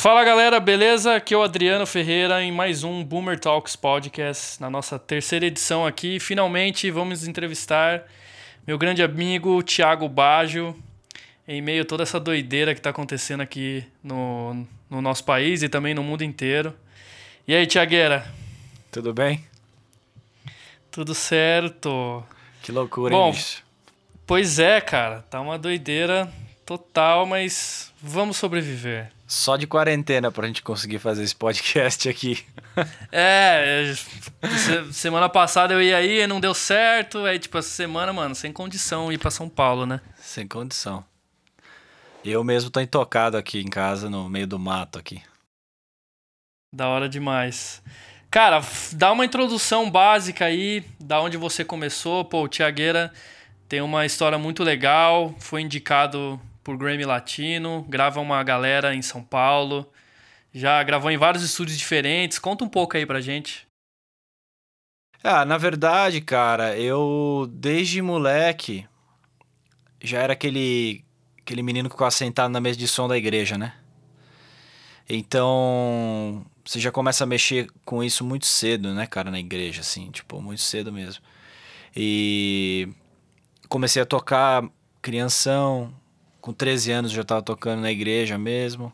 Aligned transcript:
Fala 0.00 0.24
galera, 0.24 0.58
beleza? 0.58 1.16
Aqui 1.16 1.34
é 1.34 1.36
o 1.36 1.42
Adriano 1.42 1.84
Ferreira 1.84 2.42
em 2.42 2.50
mais 2.50 2.82
um 2.82 3.04
Boomer 3.04 3.38
Talks 3.38 3.76
Podcast, 3.76 4.58
na 4.58 4.70
nossa 4.70 4.98
terceira 4.98 5.44
edição 5.44 5.84
aqui. 5.84 6.18
Finalmente 6.18 6.90
vamos 6.90 7.28
entrevistar 7.28 8.04
meu 8.66 8.78
grande 8.78 9.02
amigo 9.02 9.62
Thiago 9.62 10.08
Baggio, 10.08 10.74
em 11.46 11.60
meio 11.60 11.82
a 11.82 11.84
toda 11.84 12.02
essa 12.02 12.18
doideira 12.18 12.72
que 12.72 12.80
está 12.80 12.88
acontecendo 12.88 13.42
aqui 13.42 13.84
no, 14.02 14.66
no 14.88 15.02
nosso 15.02 15.22
país 15.22 15.62
e 15.62 15.68
também 15.68 15.92
no 15.92 16.02
mundo 16.02 16.24
inteiro. 16.24 16.74
E 17.46 17.54
aí, 17.54 17.66
Tiagueira? 17.66 18.26
Tudo 18.90 19.12
bem? 19.12 19.44
Tudo 20.90 21.14
certo. 21.14 22.24
Que 22.62 22.72
loucura, 22.72 23.14
Bom, 23.14 23.26
hein, 23.26 23.32
bicho? 23.32 23.62
Pois 24.26 24.58
é, 24.58 24.80
cara. 24.80 25.26
Tá 25.28 25.42
uma 25.42 25.58
doideira 25.58 26.26
total, 26.64 27.26
mas 27.26 27.89
vamos 28.02 28.36
sobreviver. 28.36 29.10
Só 29.26 29.56
de 29.56 29.66
quarentena 29.66 30.30
pra 30.32 30.46
gente 30.46 30.62
conseguir 30.62 30.98
fazer 30.98 31.22
esse 31.22 31.34
podcast 31.34 32.08
aqui. 32.08 32.44
É, 33.12 33.92
se- 33.94 34.92
semana 34.92 35.28
passada 35.28 35.74
eu 35.74 35.82
ia 35.82 35.96
aí 35.96 36.20
e 36.22 36.26
não 36.26 36.40
deu 36.40 36.54
certo. 36.54 37.24
Aí, 37.24 37.38
tipo, 37.38 37.56
essa 37.58 37.68
semana, 37.68 38.12
mano, 38.12 38.34
sem 38.34 38.52
condição 38.52 39.12
ir 39.12 39.18
pra 39.18 39.30
São 39.30 39.48
Paulo, 39.48 39.86
né? 39.86 40.00
Sem 40.20 40.46
condição. 40.46 41.04
Eu 42.24 42.44
mesmo 42.44 42.70
tô 42.70 42.80
intocado 42.80 43.36
aqui 43.36 43.60
em 43.60 43.68
casa, 43.70 44.10
no 44.10 44.28
meio 44.28 44.46
do 44.46 44.58
mato 44.58 44.98
aqui. 44.98 45.22
Da 46.74 46.88
hora 46.88 47.08
demais. 47.08 47.82
Cara, 48.30 48.62
dá 48.92 49.10
uma 49.10 49.24
introdução 49.24 49.90
básica 49.90 50.44
aí, 50.44 50.84
da 51.00 51.20
onde 51.20 51.36
você 51.36 51.64
começou. 51.64 52.24
Pô, 52.24 52.42
o 52.44 52.48
Tiagueira 52.48 53.12
tem 53.68 53.80
uma 53.80 54.06
história 54.06 54.38
muito 54.38 54.62
legal, 54.62 55.34
foi 55.40 55.62
indicado 55.62 56.40
por 56.62 56.76
Grammy 56.76 57.04
Latino, 57.04 57.84
grava 57.88 58.20
uma 58.20 58.42
galera 58.42 58.94
em 58.94 59.02
São 59.02 59.22
Paulo, 59.22 59.90
já 60.52 60.82
gravou 60.82 61.10
em 61.10 61.16
vários 61.16 61.42
estúdios 61.42 61.78
diferentes. 61.78 62.38
Conta 62.38 62.64
um 62.64 62.68
pouco 62.68 62.96
aí 62.96 63.06
pra 63.06 63.20
gente. 63.20 63.66
Ah, 65.22 65.44
na 65.44 65.58
verdade, 65.58 66.20
cara, 66.20 66.78
eu 66.78 67.48
desde 67.52 68.00
moleque 68.00 68.86
já 70.02 70.20
era 70.20 70.32
aquele 70.32 71.04
aquele 71.38 71.62
menino 71.62 71.88
que 71.88 71.94
ficava 71.94 72.10
sentado 72.10 72.50
na 72.50 72.60
mesa 72.60 72.78
de 72.78 72.86
som 72.88 73.08
da 73.08 73.18
igreja, 73.18 73.58
né? 73.58 73.74
Então, 75.08 76.46
você 76.64 76.78
já 76.78 76.92
começa 76.92 77.24
a 77.24 77.26
mexer 77.26 77.68
com 77.84 78.02
isso 78.02 78.24
muito 78.24 78.46
cedo, 78.46 78.94
né, 78.94 79.06
cara, 79.06 79.30
na 79.30 79.40
igreja, 79.40 79.80
assim, 79.80 80.10
tipo, 80.12 80.40
muito 80.40 80.62
cedo 80.62 80.92
mesmo. 80.92 81.20
E 81.96 82.88
comecei 83.68 84.00
a 84.00 84.06
tocar 84.06 84.62
crianção, 85.02 85.92
com 86.40 86.52
13 86.52 86.90
anos 86.92 87.10
já 87.12 87.22
tava 87.24 87.42
tocando 87.42 87.80
na 87.80 87.90
igreja 87.90 88.36
mesmo. 88.38 88.92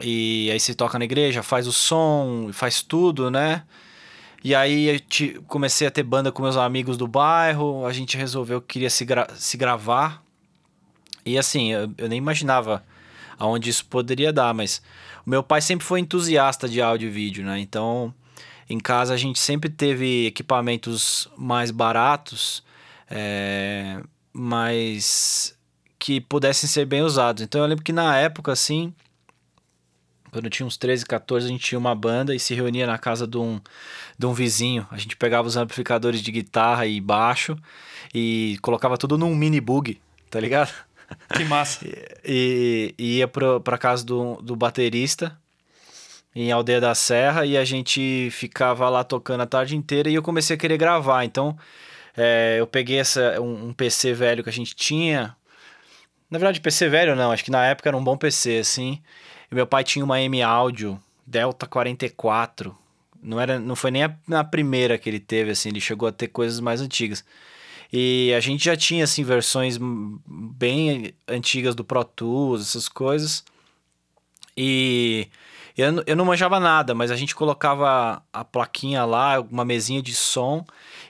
E 0.00 0.50
aí 0.52 0.60
você 0.60 0.74
toca 0.74 0.98
na 0.98 1.04
igreja, 1.04 1.42
faz 1.42 1.66
o 1.66 1.72
som, 1.72 2.50
faz 2.52 2.82
tudo, 2.82 3.30
né? 3.30 3.62
E 4.44 4.54
aí 4.54 4.88
eu 4.88 5.00
te- 5.00 5.40
comecei 5.48 5.86
a 5.86 5.90
ter 5.90 6.02
banda 6.02 6.30
com 6.30 6.42
meus 6.42 6.56
amigos 6.56 6.96
do 6.96 7.06
bairro, 7.08 7.86
a 7.86 7.92
gente 7.92 8.16
resolveu 8.16 8.60
que 8.60 8.74
queria 8.74 8.90
se, 8.90 9.04
gra- 9.04 9.28
se 9.34 9.56
gravar. 9.56 10.22
E 11.24 11.38
assim, 11.38 11.72
eu, 11.72 11.90
eu 11.98 12.08
nem 12.08 12.18
imaginava 12.18 12.84
aonde 13.38 13.70
isso 13.70 13.84
poderia 13.86 14.32
dar, 14.32 14.54
mas 14.54 14.82
o 15.26 15.30
meu 15.30 15.42
pai 15.42 15.60
sempre 15.60 15.84
foi 15.86 16.00
entusiasta 16.00 16.68
de 16.68 16.80
áudio 16.80 17.08
e 17.08 17.10
vídeo, 17.10 17.44
né? 17.44 17.58
Então, 17.58 18.14
em 18.68 18.78
casa 18.78 19.14
a 19.14 19.16
gente 19.16 19.38
sempre 19.38 19.70
teve 19.70 20.26
equipamentos 20.26 21.28
mais 21.36 21.70
baratos, 21.70 22.62
é, 23.10 24.00
mas 24.32 25.55
que 25.98 26.20
pudessem 26.20 26.68
ser 26.68 26.86
bem 26.86 27.02
usados. 27.02 27.42
Então 27.42 27.60
eu 27.60 27.66
lembro 27.66 27.84
que 27.84 27.92
na 27.92 28.16
época, 28.16 28.52
assim, 28.52 28.92
quando 30.30 30.46
eu 30.46 30.50
tinha 30.50 30.66
uns 30.66 30.76
13, 30.76 31.06
14, 31.06 31.46
a 31.46 31.48
gente 31.48 31.64
tinha 31.64 31.78
uma 31.78 31.94
banda 31.94 32.34
e 32.34 32.38
se 32.38 32.54
reunia 32.54 32.86
na 32.86 32.98
casa 32.98 33.26
de 33.26 33.38
um, 33.38 33.60
de 34.18 34.26
um 34.26 34.32
vizinho. 34.32 34.86
A 34.90 34.98
gente 34.98 35.16
pegava 35.16 35.48
os 35.48 35.56
amplificadores 35.56 36.20
de 36.20 36.30
guitarra 36.30 36.86
e 36.86 37.00
baixo 37.00 37.56
e 38.14 38.58
colocava 38.62 38.98
tudo 38.98 39.16
num 39.16 39.34
mini 39.34 39.60
bug, 39.60 40.00
tá 40.30 40.40
ligado? 40.40 40.72
Que 41.32 41.44
massa. 41.44 41.86
E, 42.24 42.92
e 42.98 43.18
ia 43.18 43.28
pro, 43.28 43.60
pra 43.60 43.78
casa 43.78 44.04
do, 44.04 44.42
do 44.42 44.56
baterista 44.56 45.38
em 46.34 46.50
Aldeia 46.50 46.80
da 46.80 46.96
Serra 46.96 47.46
e 47.46 47.56
a 47.56 47.64
gente 47.64 48.28
ficava 48.32 48.88
lá 48.88 49.04
tocando 49.04 49.42
a 49.42 49.46
tarde 49.46 49.76
inteira 49.76 50.10
e 50.10 50.14
eu 50.16 50.22
comecei 50.22 50.56
a 50.56 50.58
querer 50.58 50.76
gravar. 50.76 51.24
Então 51.24 51.56
é, 52.16 52.56
eu 52.58 52.66
peguei 52.66 52.98
essa, 52.98 53.40
um, 53.40 53.68
um 53.68 53.72
PC 53.72 54.14
velho 54.14 54.42
que 54.42 54.50
a 54.50 54.52
gente 54.52 54.74
tinha. 54.74 55.35
Na 56.30 56.38
verdade, 56.38 56.60
PC 56.60 56.88
velho 56.88 57.14
não, 57.14 57.30
acho 57.30 57.44
que 57.44 57.50
na 57.50 57.64
época 57.66 57.88
era 57.88 57.96
um 57.96 58.02
bom 58.02 58.16
PC, 58.16 58.58
assim. 58.58 59.00
E 59.50 59.54
meu 59.54 59.66
pai 59.66 59.84
tinha 59.84 60.04
uma 60.04 60.20
M 60.20 60.42
Audio 60.42 61.00
Delta 61.26 61.66
44. 61.66 62.76
Não, 63.22 63.40
era, 63.40 63.58
não 63.58 63.74
foi 63.74 63.90
nem 63.90 64.04
a, 64.04 64.44
primeira 64.44 64.98
que 64.98 65.08
ele 65.08 65.18
teve, 65.18 65.50
assim, 65.50 65.70
ele 65.70 65.80
chegou 65.80 66.08
a 66.08 66.12
ter 66.12 66.28
coisas 66.28 66.60
mais 66.60 66.80
antigas. 66.80 67.24
E 67.92 68.32
a 68.36 68.40
gente 68.40 68.64
já 68.64 68.76
tinha, 68.76 69.04
assim, 69.04 69.24
versões 69.24 69.78
bem 69.80 71.14
antigas 71.26 71.74
do 71.74 71.84
Pro 71.84 72.04
Tools, 72.04 72.62
essas 72.62 72.88
coisas. 72.88 73.44
E 74.56 75.28
eu, 75.76 76.02
eu 76.06 76.16
não 76.16 76.24
manjava 76.24 76.58
nada, 76.60 76.94
mas 76.94 77.10
a 77.10 77.16
gente 77.16 77.34
colocava 77.34 78.22
a 78.32 78.44
plaquinha 78.44 79.04
lá, 79.04 79.40
uma 79.40 79.64
mesinha 79.64 80.00
de 80.00 80.14
som, 80.14 80.64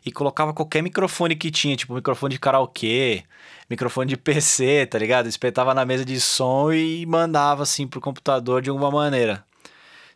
e 0.04 0.10
colocava 0.10 0.52
qualquer 0.52 0.82
microfone 0.82 1.36
que 1.36 1.50
tinha, 1.50 1.76
tipo 1.76 1.94
microfone 1.94 2.34
de 2.34 2.40
karaokê, 2.40 3.24
microfone 3.68 4.08
de 4.08 4.16
PC, 4.16 4.86
tá 4.86 4.98
ligado? 4.98 5.28
Espetava 5.28 5.74
na 5.74 5.84
mesa 5.84 6.04
de 6.04 6.20
som 6.20 6.72
e 6.72 7.04
mandava, 7.06 7.62
assim, 7.62 7.86
pro 7.86 8.00
computador 8.00 8.62
de 8.62 8.70
alguma 8.70 8.90
maneira. 8.90 9.44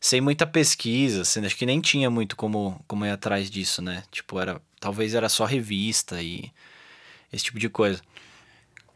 Sem 0.00 0.20
muita 0.20 0.46
pesquisa, 0.46 1.22
assim, 1.22 1.44
acho 1.44 1.56
que 1.56 1.66
nem 1.66 1.80
tinha 1.80 2.08
muito 2.08 2.34
como, 2.36 2.82
como 2.86 3.04
ir 3.04 3.10
atrás 3.10 3.50
disso, 3.50 3.82
né? 3.82 4.02
Tipo, 4.10 4.40
era, 4.40 4.60
talvez 4.80 5.14
era 5.14 5.28
só 5.28 5.44
revista 5.44 6.22
e 6.22 6.50
esse 7.32 7.44
tipo 7.44 7.58
de 7.58 7.68
coisa. 7.68 8.00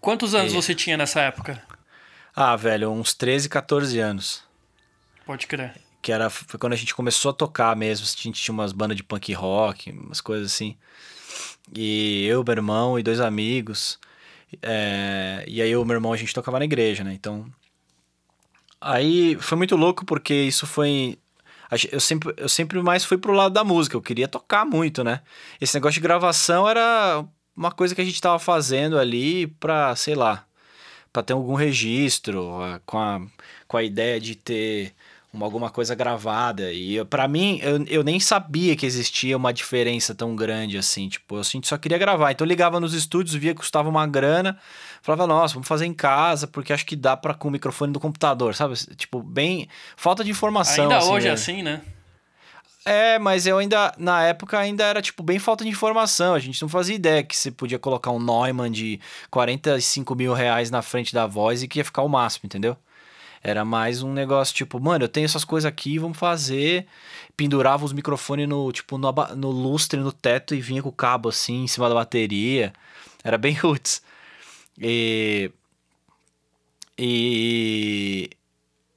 Quantos 0.00 0.34
anos 0.34 0.52
E- 0.52 0.56
você 0.56 0.74
tinha 0.74 0.96
nessa 0.96 1.20
época? 1.20 1.62
Ah, 2.34 2.56
velho, 2.56 2.90
uns 2.90 3.12
13, 3.14 3.48
14 3.48 3.98
anos. 4.00 4.42
Pode 5.26 5.46
crer. 5.46 5.74
Que 6.02 6.10
era 6.12 6.28
foi 6.28 6.58
quando 6.58 6.72
a 6.72 6.76
gente 6.76 6.94
começou 6.94 7.30
a 7.30 7.34
tocar 7.34 7.74
mesmo. 7.76 8.04
A 8.04 8.22
gente 8.22 8.42
tinha 8.42 8.52
umas 8.52 8.72
bandas 8.72 8.96
de 8.96 9.02
punk 9.04 9.32
rock, 9.32 9.90
umas 9.92 10.20
coisas 10.20 10.52
assim. 10.52 10.76
E 11.74 12.26
eu, 12.26 12.42
meu 12.44 12.52
irmão 12.52 12.98
e 12.98 13.02
dois 13.02 13.20
amigos. 13.20 13.98
É, 14.62 15.44
e 15.46 15.60
aí 15.60 15.76
o 15.76 15.84
meu 15.84 15.94
irmão 15.94 16.12
a 16.12 16.16
gente 16.16 16.34
tocava 16.34 16.58
na 16.58 16.64
igreja, 16.64 17.04
né? 17.04 17.12
Então. 17.12 17.46
Aí 18.80 19.36
foi 19.40 19.56
muito 19.56 19.76
louco 19.76 20.04
porque 20.04 20.34
isso 20.34 20.66
foi. 20.66 21.18
Eu 21.90 22.00
sempre, 22.00 22.32
eu 22.36 22.48
sempre 22.48 22.80
mais 22.82 23.04
fui 23.04 23.18
pro 23.18 23.32
lado 23.32 23.52
da 23.52 23.64
música. 23.64 23.96
Eu 23.96 24.02
queria 24.02 24.28
tocar 24.28 24.64
muito, 24.64 25.02
né? 25.02 25.22
Esse 25.60 25.74
negócio 25.74 25.94
de 25.94 26.00
gravação 26.00 26.68
era 26.68 27.24
uma 27.56 27.72
coisa 27.72 27.94
que 27.94 28.00
a 28.00 28.04
gente 28.04 28.20
tava 28.20 28.38
fazendo 28.38 28.98
ali 28.98 29.46
pra, 29.46 29.96
sei 29.96 30.14
lá, 30.14 30.44
pra 31.12 31.22
ter 31.22 31.32
algum 31.32 31.54
registro, 31.54 32.58
com 32.84 32.98
a, 32.98 33.20
com 33.66 33.76
a 33.76 33.82
ideia 33.82 34.20
de 34.20 34.34
ter 34.34 34.94
uma, 35.34 35.46
alguma 35.46 35.68
coisa 35.68 35.94
gravada. 35.94 36.72
E 36.72 37.04
pra 37.04 37.26
mim, 37.26 37.58
eu, 37.62 37.84
eu 37.86 38.04
nem 38.04 38.20
sabia 38.20 38.76
que 38.76 38.86
existia 38.86 39.36
uma 39.36 39.52
diferença 39.52 40.14
tão 40.14 40.34
grande 40.36 40.78
assim. 40.78 41.08
Tipo, 41.08 41.36
eu 41.36 41.44
só 41.44 41.76
queria 41.76 41.98
gravar. 41.98 42.32
Então 42.32 42.44
eu 42.44 42.48
ligava 42.48 42.78
nos 42.78 42.94
estúdios, 42.94 43.34
via 43.34 43.52
que 43.52 43.58
custava 43.58 43.88
uma 43.88 44.06
grana. 44.06 44.58
Falava, 45.02 45.26
nossa, 45.26 45.54
vamos 45.54 45.68
fazer 45.68 45.86
em 45.86 45.92
casa, 45.92 46.46
porque 46.46 46.72
acho 46.72 46.86
que 46.86 46.96
dá 46.96 47.16
pra 47.16 47.34
com 47.34 47.48
o 47.48 47.50
microfone 47.50 47.92
do 47.92 48.00
computador, 48.00 48.54
sabe? 48.54 48.74
Tipo, 48.96 49.22
bem. 49.22 49.68
Falta 49.96 50.24
de 50.24 50.30
informação. 50.30 50.84
Ainda 50.84 50.98
assim, 50.98 51.12
hoje 51.12 51.26
é 51.26 51.28
né? 51.28 51.34
assim, 51.34 51.62
né? 51.62 51.82
É, 52.86 53.18
mas 53.18 53.46
eu 53.46 53.56
ainda, 53.56 53.94
na 53.96 54.22
época, 54.24 54.58
ainda 54.58 54.84
era, 54.84 55.00
tipo, 55.00 55.22
bem 55.22 55.38
falta 55.38 55.64
de 55.64 55.70
informação. 55.70 56.34
A 56.34 56.38
gente 56.38 56.60
não 56.60 56.68
fazia 56.68 56.94
ideia 56.94 57.22
que 57.22 57.34
você 57.34 57.50
podia 57.50 57.78
colocar 57.78 58.10
um 58.10 58.18
Neumann 58.18 58.70
de 58.70 59.00
45 59.30 60.14
mil 60.14 60.34
reais 60.34 60.70
na 60.70 60.82
frente 60.82 61.14
da 61.14 61.26
voz 61.26 61.62
e 61.62 61.68
que 61.68 61.78
ia 61.78 61.84
ficar 61.84 62.02
o 62.02 62.08
máximo, 62.08 62.42
entendeu? 62.44 62.76
Era 63.46 63.62
mais 63.62 64.02
um 64.02 64.10
negócio, 64.10 64.54
tipo, 64.54 64.80
mano, 64.80 65.04
eu 65.04 65.08
tenho 65.08 65.26
essas 65.26 65.44
coisas 65.44 65.68
aqui, 65.68 65.98
vamos 65.98 66.16
fazer. 66.16 66.86
Pendurava 67.36 67.84
os 67.84 67.92
microfones 67.92 68.48
no, 68.48 68.72
tipo, 68.72 68.96
no, 68.96 69.12
no 69.36 69.50
lustre, 69.50 70.00
no 70.00 70.10
teto 70.10 70.54
e 70.54 70.62
vinha 70.62 70.82
com 70.82 70.88
o 70.88 70.92
cabo, 70.92 71.28
assim, 71.28 71.64
em 71.64 71.66
cima 71.66 71.86
da 71.90 71.94
bateria. 71.94 72.72
Era 73.22 73.36
bem 73.36 73.52
roots. 73.60 74.02
E... 74.80 75.50
E... 76.98 78.30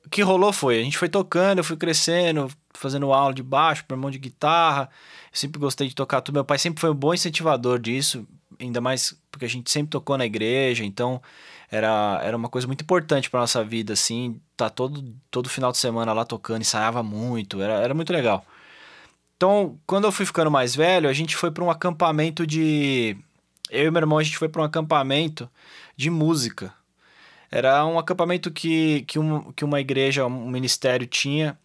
O 0.06 0.10
que 0.10 0.22
rolou 0.22 0.54
foi, 0.54 0.80
a 0.80 0.84
gente 0.84 0.98
foi 0.98 1.10
tocando, 1.10 1.58
eu 1.58 1.64
fui 1.66 1.76
crescendo, 1.76 2.50
fazendo 2.74 3.12
aula 3.12 3.34
de 3.34 3.44
baixo, 3.44 3.84
meu 3.90 3.98
irmão 3.98 4.10
de 4.10 4.18
guitarra. 4.18 4.90
Eu 5.30 5.38
sempre 5.38 5.60
gostei 5.60 5.90
de 5.90 5.96
tocar 5.96 6.22
tudo. 6.22 6.36
Meu 6.36 6.46
pai 6.46 6.58
sempre 6.58 6.80
foi 6.80 6.90
um 6.90 6.96
bom 6.96 7.14
incentivador 7.14 7.78
disso, 7.80 8.26
ainda 8.58 8.80
mais 8.80 9.14
porque 9.30 9.44
a 9.44 9.50
gente 9.50 9.70
sempre 9.70 9.90
tocou 9.90 10.18
na 10.18 10.26
igreja, 10.26 10.86
então 10.86 11.22
era, 11.70 12.22
era 12.24 12.38
uma 12.38 12.50
coisa 12.50 12.66
muito 12.68 12.82
importante 12.82 13.30
para 13.30 13.42
nossa 13.42 13.64
vida, 13.64 13.94
assim, 13.94 14.40
tá 14.56 14.70
todo, 14.70 15.14
todo 15.30 15.50
final 15.50 15.72
de 15.72 15.78
semana 15.78 16.14
lá 16.14 16.24
tocando, 16.24 16.62
ensaiava 16.62 17.04
muito, 17.04 17.62
era, 17.62 17.74
era 17.74 17.94
muito 17.94 18.12
legal. 18.14 18.46
Então, 19.36 19.78
quando 19.86 20.06
eu 20.06 20.12
fui 20.12 20.26
ficando 20.26 20.50
mais 20.50 20.76
velho, 20.76 21.10
a 21.10 21.14
gente 21.14 21.36
foi 21.36 21.52
para 21.52 21.64
um 21.64 21.70
acampamento 21.70 22.48
de. 22.48 23.16
Eu 23.70 23.86
e 23.88 23.92
meu 23.92 24.02
irmão, 24.02 24.18
a 24.18 24.24
gente 24.24 24.38
foi 24.38 24.50
para 24.50 24.62
um 24.62 24.66
acampamento 24.66 25.50
de 25.96 26.10
música. 26.10 26.74
Era 27.52 27.86
um 27.86 28.00
acampamento 28.00 28.50
que, 28.50 29.04
que, 29.08 29.20
um, 29.20 29.52
que 29.52 29.64
uma 29.64 29.80
igreja, 29.80 30.26
um 30.26 30.50
ministério 30.50 31.06
tinha, 31.06 31.58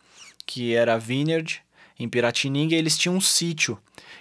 que 0.45 0.75
era 0.75 0.99
Vineyard, 0.99 1.63
em 1.99 2.09
Piratininga, 2.09 2.75
e 2.75 2.79
eles 2.79 2.99
tinham 2.99 3.17
um 3.17 3.21
sítio. 3.21 3.79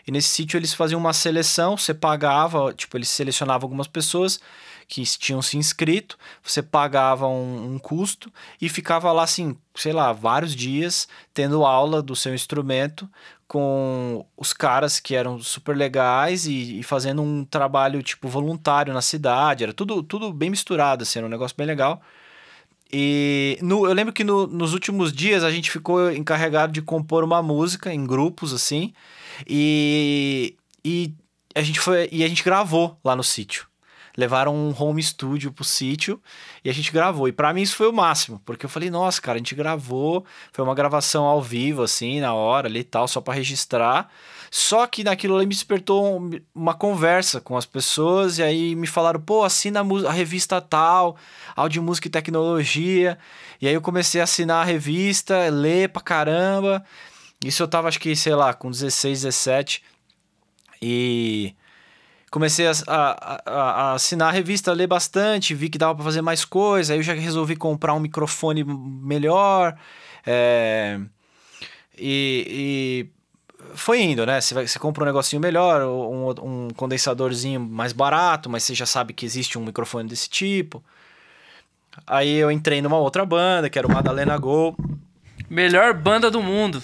E 0.07 0.11
nesse 0.11 0.29
sítio 0.29 0.57
eles 0.57 0.73
faziam 0.73 0.99
uma 0.99 1.13
seleção, 1.13 1.75
você 1.75 1.93
pagava, 1.93 2.73
tipo, 2.73 2.97
eles 2.97 3.09
selecionavam 3.09 3.65
algumas 3.65 3.87
pessoas 3.87 4.39
que 4.91 5.03
tinham 5.03 5.41
se 5.41 5.57
inscrito, 5.57 6.17
você 6.43 6.61
pagava 6.61 7.25
um, 7.25 7.75
um, 7.75 7.79
custo 7.79 8.29
e 8.59 8.67
ficava 8.67 9.09
lá, 9.13 9.23
assim, 9.23 9.55
sei 9.73 9.93
lá, 9.93 10.11
vários 10.11 10.53
dias 10.53 11.07
tendo 11.33 11.63
aula 11.63 12.01
do 12.01 12.13
seu 12.13 12.35
instrumento 12.35 13.09
com 13.47 14.25
os 14.35 14.51
caras 14.51 14.99
que 14.99 15.15
eram 15.15 15.39
super 15.39 15.77
legais 15.77 16.45
e, 16.45 16.79
e, 16.79 16.83
fazendo 16.83 17.21
um 17.21 17.45
trabalho, 17.45 18.03
tipo, 18.03 18.27
voluntário 18.27 18.93
na 18.93 19.01
cidade. 19.01 19.63
Era 19.63 19.71
tudo, 19.71 20.03
tudo 20.03 20.33
bem 20.33 20.49
misturado, 20.49 21.03
assim, 21.03 21.19
era 21.19 21.25
um 21.25 21.31
negócio 21.31 21.55
bem 21.55 21.67
legal. 21.67 22.01
E 22.91 23.57
no, 23.61 23.85
eu 23.85 23.93
lembro 23.93 24.11
que 24.11 24.25
no, 24.25 24.45
nos 24.45 24.73
últimos 24.73 25.13
dias 25.13 25.41
a 25.45 25.51
gente 25.51 25.71
ficou 25.71 26.11
encarregado 26.11 26.73
de 26.73 26.81
compor 26.81 27.23
uma 27.23 27.41
música 27.41 27.93
em 27.93 28.05
grupos, 28.05 28.51
assim, 28.51 28.93
e, 29.47 30.53
e 30.83 31.13
a 31.55 31.61
gente 31.61 31.79
foi 31.79 32.09
e 32.11 32.25
a 32.25 32.27
gente 32.27 32.43
gravou 32.43 32.99
lá 33.05 33.15
no 33.15 33.23
sítio 33.23 33.70
levaram 34.17 34.55
um 34.55 34.75
home 34.77 35.01
studio 35.01 35.51
pro 35.51 35.63
sítio 35.63 36.21
e 36.63 36.69
a 36.69 36.73
gente 36.73 36.91
gravou. 36.91 37.27
E 37.27 37.31
para 37.31 37.53
mim 37.53 37.61
isso 37.61 37.75
foi 37.75 37.87
o 37.87 37.93
máximo, 37.93 38.41
porque 38.45 38.65
eu 38.65 38.69
falei, 38.69 38.89
nossa, 38.89 39.21
cara, 39.21 39.35
a 39.35 39.39
gente 39.39 39.55
gravou, 39.55 40.25
foi 40.51 40.63
uma 40.63 40.75
gravação 40.75 41.25
ao 41.25 41.41
vivo, 41.41 41.83
assim, 41.83 42.19
na 42.19 42.33
hora 42.33 42.67
ali 42.67 42.79
e 42.79 42.83
tal, 42.83 43.07
só 43.07 43.21
para 43.21 43.33
registrar. 43.33 44.09
Só 44.53 44.85
que 44.85 45.03
naquilo 45.03 45.37
ali 45.37 45.45
me 45.45 45.53
despertou 45.53 46.29
uma 46.53 46.73
conversa 46.73 47.39
com 47.39 47.55
as 47.55 47.65
pessoas 47.65 48.37
e 48.37 48.43
aí 48.43 48.75
me 48.75 48.85
falaram, 48.85 49.19
pô, 49.21 49.45
assina 49.45 49.81
a 50.07 50.11
revista 50.11 50.59
tal, 50.59 51.15
áudio, 51.55 51.81
música 51.81 52.09
e 52.09 52.11
tecnologia. 52.11 53.17
E 53.61 53.67
aí 53.67 53.73
eu 53.73 53.81
comecei 53.81 54.19
a 54.19 54.25
assinar 54.25 54.61
a 54.61 54.65
revista, 54.65 55.47
ler 55.47 55.87
pra 55.89 56.01
caramba. 56.01 56.83
Isso 57.43 57.63
eu 57.63 57.67
tava, 57.67 57.87
acho 57.87 57.99
que, 57.99 58.13
sei 58.15 58.35
lá, 58.35 58.53
com 58.53 58.69
16, 58.69 59.21
17. 59.21 59.83
E 60.81 61.55
comecei 62.31 62.65
a, 62.65 62.71
a, 62.87 63.41
a, 63.45 63.93
assinar 63.93 64.29
a 64.29 64.31
revista, 64.31 64.71
ler 64.71 64.87
bastante, 64.87 65.53
vi 65.53 65.69
que 65.69 65.77
dava 65.77 65.93
para 65.95 66.05
fazer 66.05 66.21
mais 66.21 66.45
coisa, 66.45 66.93
aí 66.93 66.99
eu 66.99 67.03
já 67.03 67.13
resolvi 67.13 67.57
comprar 67.57 67.93
um 67.93 67.99
microfone 67.99 68.63
melhor. 68.63 69.77
É, 70.25 70.99
e, 71.97 72.47
e, 72.49 73.75
foi 73.75 74.01
indo, 74.01 74.25
né? 74.25 74.39
Você, 74.39 74.53
vai, 74.53 74.65
você 74.65 74.79
compra 74.79 75.03
um 75.03 75.07
negocinho 75.07 75.41
melhor, 75.41 75.81
um, 75.83 76.29
um 76.29 76.67
condensadorzinho 76.75 77.59
mais 77.59 77.91
barato, 77.91 78.49
mas 78.49 78.63
você 78.63 78.73
já 78.73 78.85
sabe 78.85 79.13
que 79.13 79.25
existe 79.25 79.59
um 79.59 79.65
microfone 79.65 80.07
desse 80.07 80.29
tipo. 80.29 80.81
Aí 82.07 82.37
eu 82.37 82.49
entrei 82.49 82.81
numa 82.81 82.97
outra 82.97 83.25
banda, 83.25 83.69
que 83.69 83.77
era 83.77 83.85
o 83.85 83.91
Madalena 83.91 84.37
Go. 84.37 84.75
Melhor 85.49 85.93
banda 85.93 86.31
do 86.31 86.41
mundo. 86.41 86.81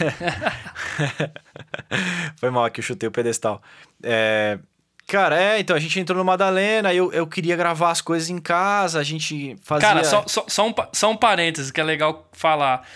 Foi 2.36 2.50
mal 2.50 2.70
que 2.70 2.80
eu 2.80 2.84
chutei 2.84 3.08
o 3.08 3.12
pedestal. 3.12 3.62
É, 4.02 4.58
cara, 5.06 5.40
é, 5.40 5.60
então 5.60 5.76
a 5.76 5.78
gente 5.78 5.98
entrou 5.98 6.18
no 6.18 6.24
Madalena, 6.24 6.92
eu, 6.92 7.12
eu 7.12 7.26
queria 7.26 7.56
gravar 7.56 7.90
as 7.90 8.00
coisas 8.00 8.28
em 8.30 8.38
casa, 8.38 8.98
a 8.98 9.02
gente 9.02 9.56
fazia. 9.62 9.88
Cara, 9.88 10.04
só, 10.04 10.24
só, 10.26 10.44
só, 10.48 10.68
um, 10.68 10.74
só 10.92 11.10
um 11.10 11.16
parêntese 11.16 11.72
que 11.72 11.80
é 11.80 11.84
legal 11.84 12.28
falar. 12.32 12.86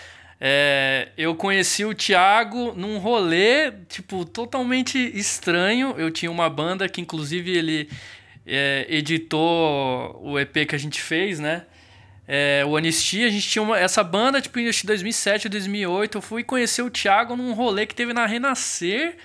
É, 0.43 1.09
eu 1.15 1.35
conheci 1.35 1.85
o 1.85 1.93
Thiago 1.93 2.73
num 2.75 2.97
rolê, 2.97 3.71
tipo, 3.87 4.25
totalmente 4.25 4.97
estranho. 4.97 5.93
Eu 5.97 6.09
tinha 6.09 6.31
uma 6.31 6.49
banda 6.49 6.89
que, 6.89 6.99
inclusive, 6.99 7.55
ele 7.55 7.89
é, 8.45 8.87
editou 8.89 10.19
o 10.19 10.39
EP 10.39 10.67
que 10.67 10.75
a 10.75 10.79
gente 10.79 10.99
fez, 10.99 11.39
né? 11.39 11.65
É, 12.33 12.63
o 12.65 12.77
Anistia, 12.77 13.27
a 13.27 13.29
gente 13.29 13.45
tinha 13.49 13.61
uma, 13.61 13.77
essa 13.77 14.01
banda, 14.01 14.39
tipo, 14.39 14.57
em 14.57 14.71
2007, 14.85 15.49
2008. 15.49 16.17
Eu 16.17 16.21
fui 16.21 16.45
conhecer 16.45 16.81
o 16.81 16.89
Thiago 16.89 17.35
num 17.35 17.51
rolê 17.51 17.85
que 17.85 17.93
teve 17.93 18.13
na 18.13 18.25
Renascer. 18.25 19.17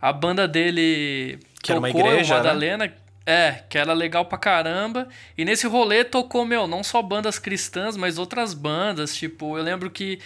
A 0.00 0.10
banda 0.10 0.48
dele 0.48 1.38
que 1.62 1.74
tocou, 1.74 1.76
era 1.76 1.78
uma 1.80 1.90
igreja, 1.90 2.34
né? 2.36 2.40
Madalena. 2.40 2.86
Né? 2.86 2.92
É, 3.26 3.62
que 3.68 3.76
era 3.76 3.92
legal 3.92 4.24
pra 4.24 4.38
caramba. 4.38 5.06
E 5.36 5.44
nesse 5.44 5.66
rolê 5.66 6.02
tocou, 6.02 6.46
meu, 6.46 6.66
não 6.66 6.82
só 6.82 7.02
bandas 7.02 7.38
cristãs, 7.38 7.94
mas 7.94 8.16
outras 8.16 8.54
bandas. 8.54 9.14
Tipo, 9.14 9.58
eu 9.58 9.62
lembro 9.62 9.90
que 9.90 10.18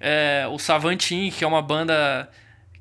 é, 0.00 0.46
o 0.50 0.58
Savantin, 0.58 1.30
que 1.30 1.44
é 1.44 1.46
uma 1.46 1.60
banda 1.60 2.26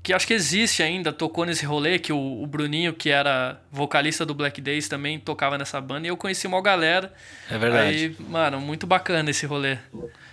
que 0.06 0.14
acho 0.14 0.28
que 0.28 0.36
existe 0.36 0.84
ainda, 0.84 1.12
tocou 1.12 1.48
nesse 1.48 1.66
rolê, 1.66 1.98
que 1.98 2.14
o, 2.14 2.44
o, 2.44 2.46
Bruninho, 2.46 2.94
que 2.94 3.10
era 3.10 3.60
vocalista 3.72 4.24
do 4.24 4.36
Black 4.36 4.62
Days, 4.62 4.88
também 4.88 5.20
tocava 5.20 5.58
nessa 5.58 5.82
banda, 5.82 6.06
e 6.06 6.12
eu 6.12 6.16
conheci 6.16 6.46
uma 6.46 6.62
galera. 6.62 7.12
É 7.50 7.58
verdade. 7.58 7.88
Aí, 7.88 8.16
mano, 8.30 8.62
muito 8.62 8.86
bacana 8.86 9.32
esse 9.32 9.48
rolê. 9.48 9.80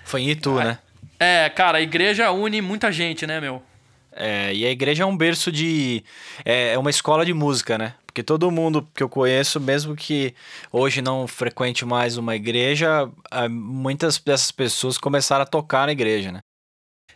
Foi 0.05 0.21
em 0.21 0.29
Itu, 0.29 0.57
né? 0.57 0.79
É, 1.19 1.49
cara, 1.49 1.79
a 1.79 1.81
igreja 1.81 2.31
une 2.33 2.61
muita 2.61 2.93
gente, 2.93 3.27
né, 3.27 3.41
meu? 3.41 3.63
É, 4.15 4.53
e 4.53 4.67
a 4.67 4.71
igreja 4.71 5.05
é 5.05 5.07
um 5.07 5.17
berço 5.17 5.51
de. 5.51 6.05
É, 6.45 6.75
é 6.75 6.79
uma 6.79 6.91
escola 6.91 7.25
de 7.25 7.33
música, 7.33 7.79
né? 7.79 7.95
Porque 8.05 8.23
todo 8.23 8.51
mundo 8.51 8.87
que 8.95 9.03
eu 9.03 9.09
conheço, 9.09 9.59
mesmo 9.59 9.97
que 9.97 10.35
hoje 10.71 11.01
não 11.01 11.27
frequente 11.27 11.83
mais 11.87 12.19
uma 12.19 12.37
igreja, 12.37 13.11
muitas 13.49 14.19
dessas 14.19 14.51
pessoas 14.51 14.99
começaram 14.99 15.45
a 15.45 15.47
tocar 15.47 15.87
na 15.87 15.93
igreja, 15.93 16.31
né? 16.31 16.41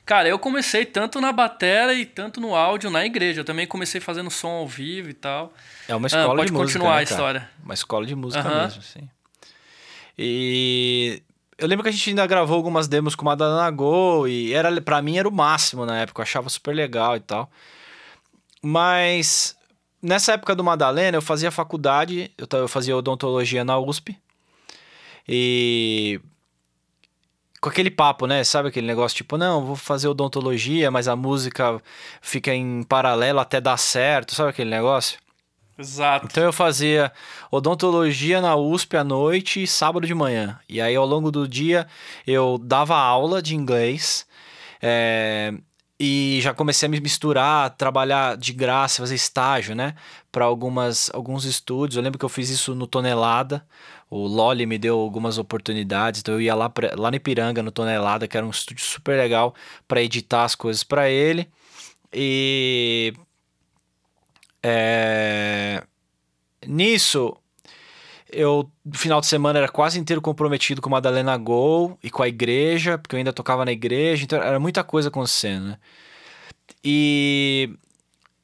Cara, 0.06 0.28
eu 0.28 0.38
comecei 0.38 0.86
tanto 0.86 1.20
na 1.20 1.32
bateria 1.32 1.92
e 1.92 2.06
tanto 2.06 2.40
no 2.40 2.54
áudio 2.54 2.88
na 2.88 3.04
igreja. 3.04 3.40
Eu 3.40 3.44
também 3.44 3.66
comecei 3.66 4.00
fazendo 4.00 4.30
som 4.30 4.50
ao 4.50 4.68
vivo 4.68 5.10
e 5.10 5.12
tal. 5.12 5.52
É 5.88 5.96
uma 5.96 6.06
escola 6.06 6.42
ah, 6.42 6.46
de 6.46 6.52
música. 6.52 6.52
Pode 6.52 6.72
continuar 6.72 6.94
né, 6.94 7.00
a 7.00 7.02
história. 7.02 7.50
Uma 7.60 7.74
escola 7.74 8.06
de 8.06 8.14
música 8.14 8.48
mesmo, 8.48 8.82
sim. 8.82 9.10
E 10.16 11.20
eu 11.58 11.66
lembro 11.66 11.82
que 11.82 11.88
a 11.88 11.92
gente 11.92 12.08
ainda 12.08 12.24
gravou 12.24 12.56
algumas 12.56 12.86
demos 12.86 13.16
com 13.16 13.24
Madalena 13.24 13.68
Go 13.72 14.28
e 14.28 14.52
era 14.52 14.80
para 14.80 15.02
mim 15.02 15.18
era 15.18 15.28
o 15.28 15.32
máximo 15.32 15.84
na 15.84 15.98
época, 15.98 16.20
eu 16.20 16.22
achava 16.22 16.48
super 16.48 16.74
legal 16.74 17.16
e 17.16 17.20
tal. 17.20 17.50
Mas 18.62 19.56
nessa 20.00 20.34
época 20.34 20.54
do 20.54 20.62
Madalena 20.62 21.16
eu 21.16 21.22
fazia 21.22 21.50
faculdade, 21.50 22.30
eu, 22.38 22.46
eu 22.60 22.68
fazia 22.68 22.96
odontologia 22.96 23.64
na 23.64 23.76
USP. 23.76 24.16
E 25.28 26.20
com 27.66 27.70
aquele 27.70 27.90
papo, 27.90 28.28
né? 28.28 28.44
Sabe 28.44 28.68
aquele 28.68 28.86
negócio 28.86 29.16
tipo, 29.16 29.36
não, 29.36 29.64
vou 29.64 29.74
fazer 29.74 30.06
odontologia, 30.06 30.88
mas 30.88 31.08
a 31.08 31.16
música 31.16 31.82
fica 32.22 32.54
em 32.54 32.84
paralelo 32.84 33.40
até 33.40 33.60
dar 33.60 33.76
certo, 33.76 34.36
sabe 34.36 34.50
aquele 34.50 34.70
negócio? 34.70 35.18
Exato. 35.76 36.26
Então 36.30 36.44
eu 36.44 36.52
fazia 36.52 37.10
odontologia 37.50 38.40
na 38.40 38.54
USP 38.54 38.96
à 38.96 39.02
noite 39.02 39.64
e 39.64 39.66
sábado 39.66 40.06
de 40.06 40.14
manhã. 40.14 40.60
E 40.68 40.80
aí 40.80 40.94
ao 40.94 41.04
longo 41.04 41.32
do 41.32 41.48
dia 41.48 41.88
eu 42.24 42.56
dava 42.56 42.96
aula 42.96 43.42
de 43.42 43.56
inglês. 43.56 44.24
É, 44.80 45.52
e 45.98 46.38
já 46.42 46.54
comecei 46.54 46.86
a 46.86 46.90
me 46.90 47.00
misturar, 47.00 47.70
trabalhar 47.70 48.36
de 48.36 48.52
graça, 48.52 49.02
fazer 49.02 49.16
estágio, 49.16 49.74
né? 49.74 49.96
Para 50.30 50.44
algumas 50.44 51.10
alguns 51.12 51.44
estúdios. 51.44 51.96
Eu 51.96 52.02
lembro 52.02 52.18
que 52.18 52.24
eu 52.24 52.28
fiz 52.28 52.48
isso 52.48 52.76
no 52.76 52.86
Tonelada. 52.86 53.66
O 54.08 54.26
Loli 54.26 54.66
me 54.66 54.78
deu 54.78 54.98
algumas 54.98 55.36
oportunidades, 55.36 56.20
então 56.20 56.34
eu 56.34 56.40
ia 56.40 56.54
lá, 56.54 56.68
pra, 56.68 56.94
lá 56.96 57.10
no 57.10 57.16
Ipiranga, 57.16 57.62
no 57.62 57.72
Tonelada, 57.72 58.28
que 58.28 58.36
era 58.36 58.46
um 58.46 58.50
estúdio 58.50 58.84
super 58.84 59.18
legal 59.18 59.54
para 59.88 60.02
editar 60.02 60.44
as 60.44 60.54
coisas 60.54 60.84
para 60.84 61.10
ele. 61.10 61.48
E 62.12 63.12
é... 64.62 65.82
nisso, 66.66 67.36
eu 68.30 68.70
no 68.84 68.96
final 68.96 69.20
de 69.20 69.26
semana 69.26 69.58
era 69.58 69.68
quase 69.68 69.98
inteiro 69.98 70.22
comprometido 70.22 70.80
com 70.80 70.90
Madalena 70.90 71.36
Gol 71.36 71.98
e 72.02 72.10
com 72.10 72.22
a 72.22 72.28
igreja, 72.28 72.98
porque 72.98 73.16
eu 73.16 73.18
ainda 73.18 73.32
tocava 73.32 73.64
na 73.64 73.72
igreja, 73.72 74.24
então 74.24 74.40
era 74.40 74.60
muita 74.60 74.84
coisa 74.84 75.08
acontecendo, 75.08 75.66
né? 75.68 75.78
E 76.82 77.76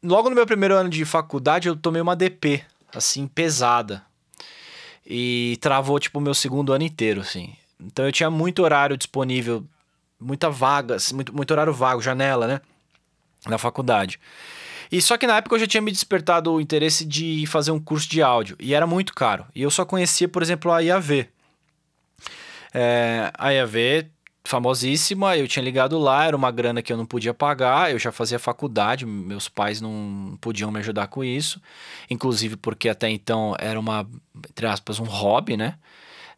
logo 0.03 0.29
no 0.29 0.35
meu 0.35 0.47
primeiro 0.47 0.75
ano 0.75 0.89
de 0.89 1.05
faculdade 1.05 1.69
eu 1.69 1.77
tomei 1.77 2.03
uma 2.03 2.17
DP, 2.17 2.65
assim, 2.95 3.27
pesada. 3.27 4.05
E 5.07 5.59
travou, 5.61 5.99
tipo, 5.99 6.19
o 6.19 6.23
meu 6.23 6.35
segundo 6.35 6.73
ano 6.73 6.85
inteiro, 6.85 7.21
assim. 7.21 7.55
Então 7.81 8.05
eu 8.05 8.13
tinha 8.13 8.31
muito 8.31 8.63
horário 8.63 8.97
disponível, 8.97 9.65
muita 10.21 10.49
vaga, 10.49 10.97
assim, 10.97 11.15
muito, 11.15 11.35
muito 11.35 11.51
horário 11.51 11.73
vago, 11.73 12.01
janela, 12.01 12.47
né? 12.47 12.61
Na 13.47 13.59
faculdade. 13.59 14.21
E 14.91 15.01
só 15.01 15.17
que 15.17 15.27
na 15.27 15.39
época 15.39 15.57
eu 15.57 15.61
já 15.61 15.67
tinha 15.67 15.81
me 15.81 15.91
despertado 15.91 16.53
o 16.53 16.61
interesse 16.61 17.05
de 17.05 17.47
fazer 17.47 17.71
um 17.71 17.81
curso 17.81 18.09
de 18.09 18.23
áudio. 18.23 18.57
E 18.61 18.75
era 18.75 18.87
muito 18.87 19.15
caro. 19.15 19.47
E 19.55 19.63
eu 19.63 19.71
só 19.71 19.85
conhecia, 19.87 20.29
por 20.29 20.43
exemplo, 20.43 20.71
a 20.71 20.81
IAV. 20.81 21.27
É, 22.75 23.33
a 23.39 23.51
IAV, 23.51 24.11
famosíssima, 24.45 25.37
eu 25.37 25.47
tinha 25.47 25.63
ligado 25.65 25.99
lá, 25.99 26.27
era 26.27 26.37
uma 26.37 26.51
grana 26.51 26.83
que 26.83 26.93
eu 26.93 26.97
não 26.97 27.07
podia 27.07 27.33
pagar, 27.33 27.91
eu 27.93 27.99
já 27.99 28.11
fazia 28.11 28.39
faculdade, 28.39 29.07
meus 29.07 29.49
pais 29.49 29.81
não 29.81 30.37
podiam 30.41 30.71
me 30.71 30.81
ajudar 30.81 31.09
com 31.09 31.23
isso. 31.23 31.61
Inclusive 32.11 32.57
porque 32.57 32.89
até 32.89 33.09
então 33.09 33.55
era 33.59 33.79
uma, 33.79 34.09
entre 34.49 34.67
aspas, 34.67 34.99
um 34.99 35.05
hobby, 35.05 35.57
né? 35.57 35.77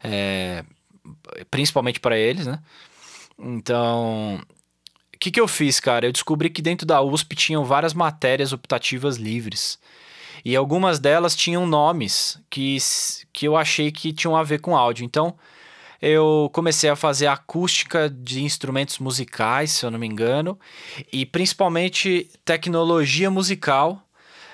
É, 0.03 0.63
principalmente 1.49 1.99
para 1.99 2.17
eles, 2.17 2.45
né? 2.45 2.59
Então, 3.39 4.39
que, 5.25 5.31
que 5.31 5.41
eu 5.41 5.47
fiz, 5.47 5.79
cara? 5.79 6.05
Eu 6.05 6.11
descobri 6.11 6.51
que 6.51 6.61
dentro 6.61 6.85
da 6.85 7.01
USP 7.01 7.35
tinham 7.35 7.65
várias 7.65 7.95
matérias 7.95 8.53
optativas 8.53 9.17
livres. 9.17 9.79
E 10.43 10.55
algumas 10.55 10.99
delas 10.99 11.35
tinham 11.35 11.65
nomes 11.65 12.39
que, 12.47 12.77
que 13.33 13.47
eu 13.47 13.57
achei 13.57 13.91
que 13.91 14.13
tinham 14.13 14.35
a 14.35 14.43
ver 14.43 14.61
com 14.61 14.77
áudio. 14.77 15.03
Então, 15.03 15.35
eu 16.07 16.51
comecei 16.53 16.87
a 16.87 16.95
fazer 16.95 17.25
acústica 17.25 18.07
de 18.07 18.43
instrumentos 18.43 18.99
musicais, 18.99 19.71
se 19.71 19.85
eu 19.85 19.89
não 19.89 19.97
me 19.97 20.05
engano, 20.05 20.59
e 21.11 21.25
principalmente 21.25 22.29
tecnologia 22.45 23.31
musical 23.31 23.99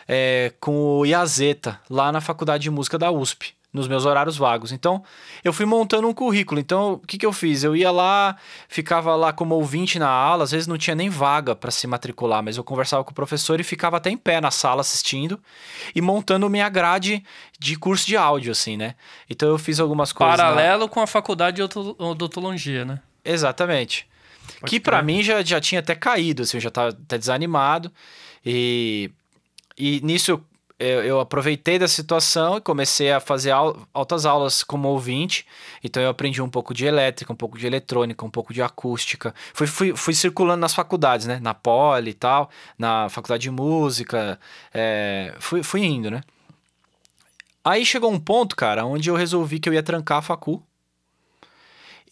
é, 0.08 0.54
com 0.62 1.00
o 1.00 1.06
Iazeta, 1.06 1.78
lá 1.90 2.10
na 2.10 2.22
Faculdade 2.22 2.64
de 2.64 2.70
Música 2.70 2.98
da 2.98 3.12
USP 3.12 3.54
nos 3.74 3.88
meus 3.88 4.06
horários 4.06 4.38
vagos. 4.38 4.72
Então, 4.72 5.04
eu 5.44 5.54
fui 5.54 5.66
montando 5.66 6.08
um 6.08 6.14
currículo. 6.14 6.60
Então, 6.60 6.94
o 6.94 7.00
que, 7.00 7.18
que 7.18 7.26
eu 7.26 7.32
fiz? 7.32 7.64
Eu 7.64 7.76
ia 7.76 7.90
lá, 7.90 8.36
ficava 8.68 9.16
lá 9.16 9.32
como 9.32 9.56
ouvinte 9.56 9.98
na 9.98 10.10
aula, 10.10 10.44
às 10.44 10.52
vezes 10.52 10.68
não 10.68 10.78
tinha 10.78 10.96
nem 10.96 11.10
vaga 11.10 11.56
para 11.56 11.72
se 11.72 11.88
matricular, 11.88 12.44
mas 12.44 12.58
eu 12.58 12.64
conversava 12.64 13.04
com 13.04 13.12
o 13.12 13.14
professor 13.16 13.60
e 13.60 13.64
ficava 13.64 13.98
até 13.98 14.10
em 14.10 14.18
pé 14.18 14.42
na 14.42 14.52
sala 14.52 14.82
assistindo 14.82 15.40
e 15.96 16.02
montando 16.02 16.50
minha 16.50 16.68
grade 16.68 17.24
de 17.58 17.76
curso 17.78 18.06
de 18.06 18.18
áudio, 18.18 18.52
assim, 18.52 18.76
né? 18.76 18.96
Então, 19.30 19.48
eu 19.48 19.58
fiz 19.58 19.80
algumas 19.80 20.12
coisas. 20.12 20.36
Paralelo 20.36 20.90
com 20.90 21.00
a 21.00 21.08
faculdade 21.08 21.58
de 21.58 21.80
odontologia, 21.98 22.84
né? 22.84 23.00
Exatamente. 23.24 24.08
Pode 24.60 24.70
que 24.70 24.80
para 24.80 25.02
mim 25.02 25.24
já, 25.24 25.42
já 25.42 25.62
tinha 25.62 25.80
até 25.80 25.96
caído, 25.96 26.44
assim, 26.44 26.58
eu 26.58 26.62
já 26.62 26.70
estava 26.70 26.90
até 26.90 27.18
desanimado. 27.18 27.92
E, 28.46 29.12
e 29.78 30.02
nisso 30.02 30.32
eu, 30.32 30.44
eu, 30.84 31.20
aproveitei 31.20 31.78
da 31.78 31.88
situação 31.88 32.58
e 32.58 32.62
comecei 32.62 33.12
a 33.12 33.20
fazer 33.20 33.52
altas 33.94 34.26
aulas 34.26 34.64
como 34.64 34.88
ouvinte. 34.88 35.46
Então 35.84 36.02
eu 36.02 36.10
aprendi 36.10 36.42
um 36.42 36.50
pouco 36.50 36.74
de 36.74 36.86
elétrica, 36.86 37.32
um 37.32 37.36
pouco 37.36 37.58
de 37.58 37.68
eletrônica, 37.68 38.26
um 38.26 38.30
pouco 38.30 38.54
de 38.54 38.62
acústica. 38.62 39.34
Fui, 39.54 39.68
fui, 39.68 39.96
fui 39.96 40.14
circulando 40.14 40.62
nas 40.62 40.74
faculdades, 40.74 41.28
né? 41.28 41.40
Na 41.42 41.54
Poli 41.54 42.12
e 42.12 42.14
tal, 42.14 42.50
na 42.78 43.10
faculdade 43.10 43.44
de 43.44 43.52
música. 43.52 44.40
É, 44.74 45.36
fui, 45.40 45.64
fui 45.64 45.84
indo, 45.84 46.10
né? 46.10 46.24
Aí 47.64 47.86
chegou 47.86 48.12
um 48.12 48.20
ponto, 48.20 48.56
cara, 48.56 48.86
onde 48.86 49.10
eu 49.10 49.16
resolvi 49.16 49.60
que 49.60 49.70
eu 49.70 49.74
ia 49.74 49.84
trancar 49.84 50.18
a 50.18 50.22
facu. 50.22 50.64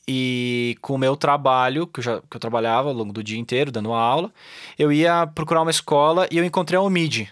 E 0.07 0.75
com 0.81 0.95
o 0.95 0.97
meu 0.97 1.15
trabalho, 1.15 1.85
que 1.85 1.99
eu, 1.99 2.03
já, 2.03 2.21
que 2.21 2.35
eu 2.35 2.39
trabalhava 2.39 2.89
ao 2.89 2.95
longo 2.95 3.13
do 3.13 3.23
dia 3.23 3.38
inteiro, 3.38 3.71
dando 3.71 3.93
aula, 3.93 4.31
eu 4.77 4.91
ia 4.91 5.27
procurar 5.27 5.61
uma 5.61 5.71
escola 5.71 6.27
e 6.31 6.38
eu 6.38 6.43
encontrei 6.43 6.77
a 6.77 6.81
Omid, 6.81 7.31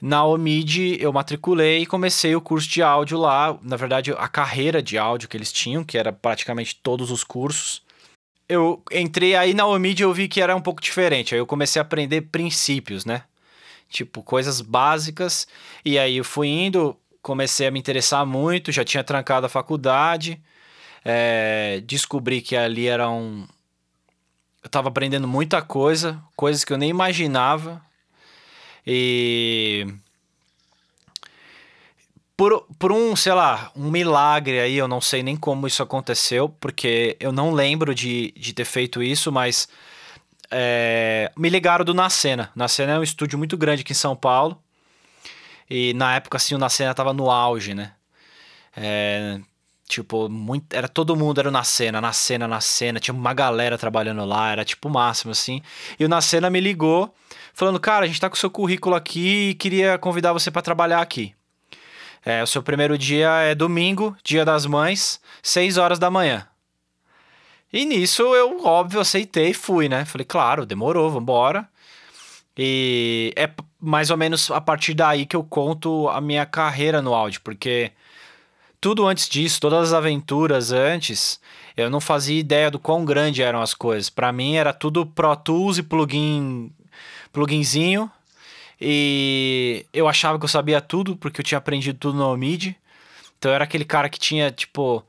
na 0.00 0.24
Omid 0.24 0.96
eu 1.00 1.12
matriculei 1.12 1.82
e 1.82 1.86
comecei 1.86 2.34
o 2.34 2.40
curso 2.40 2.68
de 2.68 2.82
áudio 2.82 3.18
lá, 3.18 3.58
na 3.62 3.76
verdade 3.76 4.12
a 4.12 4.28
carreira 4.28 4.80
de 4.80 4.96
áudio 4.96 5.28
que 5.28 5.36
eles 5.36 5.52
tinham, 5.52 5.84
que 5.84 5.98
era 5.98 6.12
praticamente 6.12 6.76
todos 6.76 7.10
os 7.10 7.24
cursos. 7.24 7.82
Eu 8.48 8.82
entrei 8.92 9.34
aí 9.34 9.52
na 9.52 9.66
Omid 9.66 10.00
e 10.00 10.04
eu 10.04 10.12
vi 10.12 10.28
que 10.28 10.40
era 10.40 10.56
um 10.56 10.60
pouco 10.60 10.80
diferente, 10.80 11.34
aí 11.34 11.40
eu 11.40 11.46
comecei 11.46 11.80
a 11.80 11.82
aprender 11.82 12.22
princípios, 12.22 13.04
né? 13.04 13.24
Tipo, 13.90 14.22
coisas 14.22 14.60
básicas, 14.60 15.46
e 15.84 15.98
aí 15.98 16.18
eu 16.18 16.24
fui 16.24 16.48
indo, 16.48 16.96
comecei 17.20 17.66
a 17.66 17.70
me 17.70 17.78
interessar 17.78 18.24
muito, 18.24 18.72
já 18.72 18.84
tinha 18.84 19.02
trancado 19.02 19.46
a 19.46 19.50
faculdade, 19.50 20.40
é, 21.04 21.82
descobri 21.86 22.40
que 22.40 22.56
ali 22.56 22.86
era 22.86 23.10
um... 23.10 23.46
Eu 24.62 24.70
tava 24.70 24.88
aprendendo 24.88 25.26
muita 25.26 25.62
coisa, 25.62 26.22
coisas 26.36 26.64
que 26.64 26.72
eu 26.72 26.78
nem 26.78 26.90
imaginava, 26.90 27.82
e. 28.90 29.86
Por, 32.34 32.66
por 32.78 32.90
um, 32.90 33.14
sei 33.16 33.32
lá, 33.32 33.70
um 33.76 33.90
milagre 33.90 34.60
aí, 34.60 34.76
eu 34.78 34.88
não 34.88 35.00
sei 35.00 35.22
nem 35.22 35.36
como 35.36 35.66
isso 35.66 35.82
aconteceu, 35.82 36.48
porque 36.48 37.16
eu 37.20 37.32
não 37.32 37.52
lembro 37.52 37.94
de, 37.94 38.32
de 38.36 38.52
ter 38.54 38.64
feito 38.64 39.02
isso, 39.02 39.30
mas 39.30 39.68
é, 40.50 41.30
me 41.36 41.50
ligaram 41.50 41.84
do 41.84 41.92
Nascena. 41.92 42.50
Nascena 42.54 42.92
é 42.92 42.98
um 42.98 43.02
estúdio 43.02 43.36
muito 43.36 43.56
grande 43.58 43.82
aqui 43.82 43.92
em 43.92 43.96
São 43.96 44.16
Paulo. 44.16 44.58
E 45.68 45.92
na 45.94 46.14
época, 46.14 46.36
assim, 46.36 46.54
o 46.54 46.58
Nascena 46.58 46.94
tava 46.94 47.12
no 47.12 47.28
auge, 47.28 47.74
né? 47.74 47.92
É, 48.76 49.40
tipo, 49.88 50.28
muito, 50.28 50.72
era 50.72 50.88
todo 50.88 51.16
mundo 51.16 51.40
era 51.40 51.50
na 51.50 51.64
cena, 51.64 52.00
na 52.00 52.12
cena, 52.12 52.46
na 52.48 52.60
cena. 52.60 53.00
Tinha 53.00 53.14
uma 53.14 53.34
galera 53.34 53.76
trabalhando 53.76 54.24
lá, 54.24 54.52
era 54.52 54.64
tipo 54.64 54.88
o 54.88 54.92
máximo, 54.92 55.32
assim. 55.32 55.60
E 55.98 56.04
o 56.04 56.08
Nascena 56.08 56.48
me 56.48 56.60
ligou 56.60 57.12
falando: 57.58 57.80
Cara, 57.80 58.04
a 58.04 58.06
gente 58.06 58.20
tá 58.20 58.30
com 58.30 58.36
o 58.36 58.38
seu 58.38 58.50
currículo 58.50 58.94
aqui 58.94 59.50
e 59.50 59.54
queria 59.54 59.98
convidar 59.98 60.32
você 60.32 60.48
para 60.48 60.62
trabalhar 60.62 61.02
aqui. 61.02 61.34
É, 62.24 62.42
o 62.42 62.46
seu 62.46 62.62
primeiro 62.62 62.96
dia 62.96 63.30
é 63.42 63.54
domingo, 63.54 64.16
dia 64.22 64.44
das 64.44 64.64
mães, 64.64 65.20
6 65.42 65.76
horas 65.76 65.98
da 65.98 66.10
manhã. 66.10 66.46
E 67.72 67.84
nisso 67.84 68.22
eu, 68.34 68.64
óbvio, 68.64 69.00
aceitei 69.00 69.50
e 69.50 69.54
fui, 69.54 69.88
né? 69.88 70.04
Falei, 70.04 70.24
claro, 70.24 70.64
demorou, 70.64 71.10
vambora. 71.10 71.68
E 72.56 73.32
é 73.36 73.50
mais 73.80 74.10
ou 74.10 74.16
menos 74.16 74.50
a 74.50 74.60
partir 74.60 74.94
daí 74.94 75.26
que 75.26 75.36
eu 75.36 75.44
conto 75.44 76.08
a 76.08 76.20
minha 76.20 76.46
carreira 76.46 77.02
no 77.02 77.14
áudio, 77.14 77.40
porque 77.42 77.92
tudo 78.80 79.06
antes 79.06 79.28
disso, 79.28 79.60
todas 79.60 79.88
as 79.88 79.92
aventuras 79.92 80.72
antes, 80.72 81.40
eu 81.76 81.90
não 81.90 82.00
fazia 82.00 82.38
ideia 82.38 82.70
do 82.70 82.78
quão 82.78 83.04
grande 83.04 83.42
eram 83.42 83.60
as 83.60 83.74
coisas. 83.74 84.10
Para 84.10 84.32
mim 84.32 84.56
era 84.56 84.72
tudo 84.72 85.06
Pro 85.06 85.36
Tools 85.36 85.78
e 85.78 85.82
plugin 85.82 86.72
pluginzinho. 87.32 88.10
E 88.80 89.84
eu 89.92 90.06
achava 90.06 90.38
que 90.38 90.44
eu 90.44 90.48
sabia 90.48 90.80
tudo, 90.80 91.16
porque 91.16 91.40
eu 91.40 91.44
tinha 91.44 91.58
aprendido 91.58 91.98
tudo 91.98 92.18
no 92.18 92.36
MIDI. 92.36 92.76
Então 93.38 93.50
eu 93.50 93.54
era 93.54 93.64
aquele 93.64 93.84
cara 93.84 94.08
que 94.08 94.18
tinha, 94.18 94.50
tipo. 94.50 95.04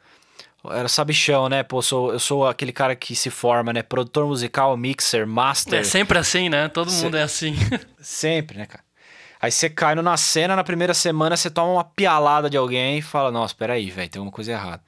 Era 0.72 0.90
sabichão, 0.90 1.48
né? 1.48 1.64
Pô, 1.64 1.78
eu 1.78 1.82
sou, 1.82 2.12
eu 2.12 2.20
sou 2.20 2.48
aquele 2.48 2.74
cara 2.74 2.94
que 2.94 3.16
se 3.16 3.30
forma, 3.30 3.72
né? 3.72 3.82
Produtor 3.82 4.28
musical, 4.28 4.76
mixer, 4.76 5.26
master. 5.26 5.80
É 5.80 5.84
sempre 5.84 6.18
assim, 6.18 6.50
né? 6.50 6.68
Todo 6.68 6.92
mundo 6.92 7.14
Se... 7.14 7.18
é 7.18 7.22
assim. 7.22 7.56
sempre, 8.02 8.58
né, 8.58 8.66
cara? 8.66 8.84
Aí 9.42 9.52
você 9.52 9.70
cai 9.70 9.96
na 9.96 10.18
cena, 10.18 10.58
na 10.58 10.64
primeira 10.66 10.94
semana 10.94 11.38
você 11.38 11.50
toma 11.50 11.72
uma 11.72 11.84
pialada 11.84 12.50
de 12.50 12.58
alguém 12.58 12.98
e 12.98 13.02
fala: 13.02 13.32
Nossa, 13.32 13.56
peraí, 13.56 13.90
velho, 13.90 14.10
tem 14.10 14.20
alguma 14.20 14.34
coisa 14.34 14.52
errada. 14.52 14.82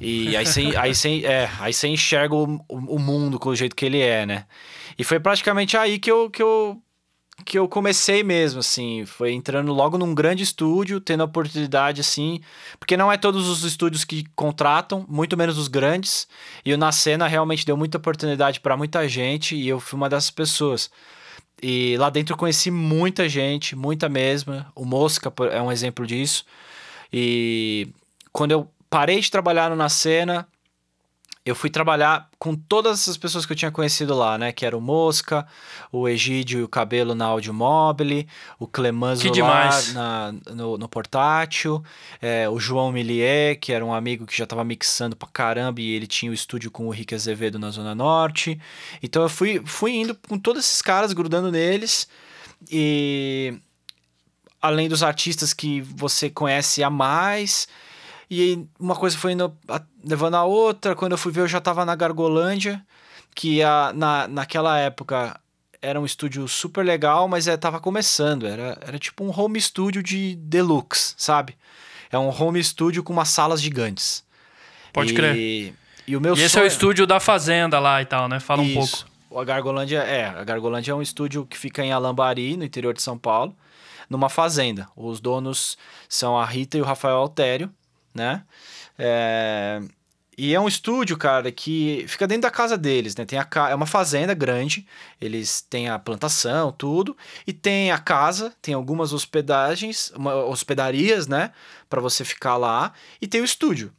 E 0.00 0.36
aí 0.36 0.44
você, 0.44 0.72
aí 0.76 0.94
você, 0.94 1.24
é, 1.24 1.50
aí 1.60 1.72
você 1.72 1.88
enxerga 1.88 2.34
o, 2.34 2.60
o 2.68 2.98
mundo 2.98 3.38
com 3.38 3.50
o 3.50 3.56
jeito 3.56 3.76
que 3.76 3.84
ele 3.84 4.00
é, 4.00 4.26
né? 4.26 4.46
E 4.98 5.04
foi 5.04 5.20
praticamente 5.20 5.76
aí 5.76 5.98
que 5.98 6.10
eu, 6.10 6.28
que 6.30 6.42
eu, 6.42 6.80
que 7.44 7.58
eu 7.58 7.68
comecei 7.68 8.22
mesmo, 8.22 8.60
assim. 8.60 9.04
Foi 9.06 9.32
entrando 9.32 9.72
logo 9.72 9.98
num 9.98 10.14
grande 10.14 10.42
estúdio, 10.42 11.00
tendo 11.00 11.22
a 11.22 11.24
oportunidade, 11.24 12.00
assim. 12.00 12.40
Porque 12.78 12.96
não 12.96 13.10
é 13.10 13.16
todos 13.16 13.48
os 13.48 13.64
estúdios 13.64 14.04
que 14.04 14.24
contratam, 14.36 15.04
muito 15.08 15.36
menos 15.36 15.58
os 15.58 15.68
grandes. 15.68 16.28
E 16.64 16.72
o 16.72 16.78
Na 16.78 16.92
Cena 16.92 17.26
realmente 17.26 17.66
deu 17.66 17.76
muita 17.76 17.98
oportunidade 17.98 18.60
para 18.60 18.76
muita 18.76 19.08
gente 19.08 19.56
e 19.56 19.68
eu 19.68 19.80
fui 19.80 19.96
uma 19.96 20.08
dessas 20.08 20.30
pessoas. 20.30 20.90
E 21.62 21.96
lá 21.98 22.10
dentro 22.10 22.34
eu 22.34 22.38
conheci 22.38 22.70
muita 22.70 23.28
gente, 23.28 23.74
muita 23.74 24.08
mesma. 24.08 24.70
O 24.74 24.84
Mosca 24.84 25.32
é 25.50 25.60
um 25.62 25.72
exemplo 25.72 26.06
disso. 26.06 26.44
E 27.12 27.88
quando 28.32 28.50
eu 28.50 28.68
parei 28.94 29.18
de 29.18 29.28
trabalhar 29.28 29.70
no 29.70 29.74
Na 29.74 29.88
Cena, 29.88 30.46
eu 31.44 31.56
fui 31.56 31.68
trabalhar 31.68 32.30
com 32.38 32.54
todas 32.54 33.00
essas 33.00 33.16
pessoas 33.16 33.44
que 33.44 33.50
eu 33.50 33.56
tinha 33.56 33.72
conhecido 33.72 34.14
lá, 34.14 34.38
né? 34.38 34.52
Que 34.52 34.64
era 34.64 34.78
o 34.78 34.80
Mosca, 34.80 35.44
o 35.90 36.08
Egídio 36.08 36.60
e 36.60 36.62
o 36.62 36.68
Cabelo 36.68 37.12
na 37.12 37.24
Audiomobile, 37.24 38.28
o 38.56 38.68
Clemanzo 38.68 39.28
lá 39.40 39.82
na, 39.94 40.34
no, 40.54 40.78
no 40.78 40.88
portátil, 40.88 41.82
é, 42.22 42.48
o 42.48 42.60
João 42.60 42.92
Millier, 42.92 43.58
que 43.58 43.72
era 43.72 43.84
um 43.84 43.92
amigo 43.92 44.26
que 44.26 44.36
já 44.38 44.44
estava 44.44 44.62
mixando 44.62 45.16
pra 45.16 45.26
caramba 45.26 45.80
e 45.80 45.90
ele 45.90 46.06
tinha 46.06 46.30
o 46.30 46.34
estúdio 46.34 46.70
com 46.70 46.86
o 46.86 46.90
Rick 46.90 47.16
Azevedo 47.16 47.58
na 47.58 47.72
Zona 47.72 47.96
Norte. 47.96 48.60
Então 49.02 49.24
eu 49.24 49.28
fui, 49.28 49.60
fui 49.66 49.90
indo 49.90 50.14
com 50.28 50.38
todos 50.38 50.64
esses 50.64 50.80
caras, 50.80 51.12
grudando 51.12 51.50
neles 51.50 52.06
e... 52.70 53.58
Além 54.62 54.88
dos 54.88 55.02
artistas 55.02 55.52
que 55.52 55.82
você 55.82 56.30
conhece 56.30 56.82
a 56.82 56.88
mais, 56.88 57.68
e 58.40 58.68
uma 58.78 58.94
coisa 58.94 59.16
foi 59.16 59.32
indo 59.32 59.56
a, 59.68 59.80
levando 60.04 60.34
a 60.34 60.44
outra. 60.44 60.94
Quando 60.94 61.12
eu 61.12 61.18
fui 61.18 61.32
ver, 61.32 61.42
eu 61.42 61.48
já 61.48 61.58
estava 61.58 61.84
na 61.84 61.94
Gargolândia, 61.94 62.84
que 63.34 63.62
a, 63.62 63.92
na, 63.94 64.28
naquela 64.28 64.78
época 64.78 65.38
era 65.80 66.00
um 66.00 66.06
estúdio 66.06 66.48
super 66.48 66.84
legal, 66.84 67.28
mas 67.28 67.46
é, 67.46 67.56
tava 67.56 67.78
começando. 67.78 68.46
Era, 68.46 68.78
era 68.80 68.98
tipo 68.98 69.24
um 69.24 69.30
home 69.30 69.60
studio 69.60 70.02
de 70.02 70.34
deluxe, 70.36 71.14
sabe? 71.16 71.56
É 72.10 72.18
um 72.18 72.28
home 72.28 72.62
studio 72.62 73.02
com 73.02 73.12
umas 73.12 73.28
salas 73.28 73.60
gigantes. 73.60 74.24
Pode 74.92 75.12
e, 75.12 75.14
crer. 75.14 75.74
E 76.06 76.16
o 76.16 76.20
meu 76.20 76.36
e 76.36 76.42
esse 76.42 76.58
é 76.58 76.62
o 76.62 76.66
estúdio 76.66 77.06
da 77.06 77.18
Fazenda 77.20 77.78
lá 77.78 78.00
e 78.00 78.06
tal, 78.06 78.28
né? 78.28 78.40
Fala 78.40 78.62
um 78.62 78.74
pouco. 78.74 79.04
A 79.36 79.44
Gargolândia 79.44 79.98
é, 79.98 80.26
a 80.26 80.44
Gargolândia 80.44 80.92
é 80.92 80.94
um 80.94 81.02
estúdio 81.02 81.44
que 81.44 81.58
fica 81.58 81.84
em 81.84 81.92
Alambari, 81.92 82.56
no 82.56 82.64
interior 82.64 82.94
de 82.94 83.02
São 83.02 83.18
Paulo, 83.18 83.54
numa 84.08 84.28
fazenda. 84.28 84.88
Os 84.96 85.20
donos 85.20 85.76
são 86.08 86.38
a 86.38 86.44
Rita 86.44 86.78
e 86.78 86.80
o 86.80 86.84
Rafael 86.84 87.16
Altério 87.16 87.70
né? 88.14 88.44
É... 88.98 89.82
E 90.36 90.52
é 90.52 90.58
um 90.58 90.66
estúdio, 90.66 91.16
cara, 91.16 91.52
que 91.52 92.04
fica 92.08 92.26
dentro 92.26 92.42
da 92.42 92.50
casa 92.50 92.76
deles, 92.76 93.14
né? 93.14 93.24
Tem 93.24 93.38
a 93.38 93.44
ca... 93.44 93.70
É 93.70 93.74
uma 93.74 93.86
fazenda 93.86 94.34
grande, 94.34 94.84
eles 95.20 95.60
têm 95.60 95.88
a 95.88 95.96
plantação, 95.96 96.72
tudo, 96.72 97.16
e 97.46 97.52
tem 97.52 97.92
a 97.92 97.98
casa, 97.98 98.52
tem 98.60 98.74
algumas 98.74 99.12
hospedagens, 99.12 100.12
uma... 100.16 100.34
hospedarias, 100.44 101.28
né? 101.28 101.52
para 101.94 102.00
você 102.00 102.24
ficar 102.24 102.56
lá, 102.56 102.92
e 103.20 103.26
tem 103.28 103.40
o 103.40 103.44
estúdio. 103.44 103.92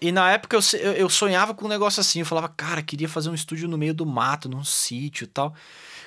e 0.00 0.10
na 0.10 0.30
época 0.32 0.56
eu, 0.56 0.92
eu 0.94 1.08
sonhava 1.08 1.54
com 1.54 1.66
um 1.66 1.68
negócio 1.68 2.00
assim. 2.00 2.20
Eu 2.20 2.26
falava, 2.26 2.48
cara, 2.48 2.82
queria 2.82 3.08
fazer 3.08 3.30
um 3.30 3.34
estúdio 3.34 3.68
no 3.68 3.78
meio 3.78 3.94
do 3.94 4.04
mato, 4.06 4.48
num 4.48 4.64
sítio 4.64 5.24
e 5.24 5.28
tal. 5.28 5.54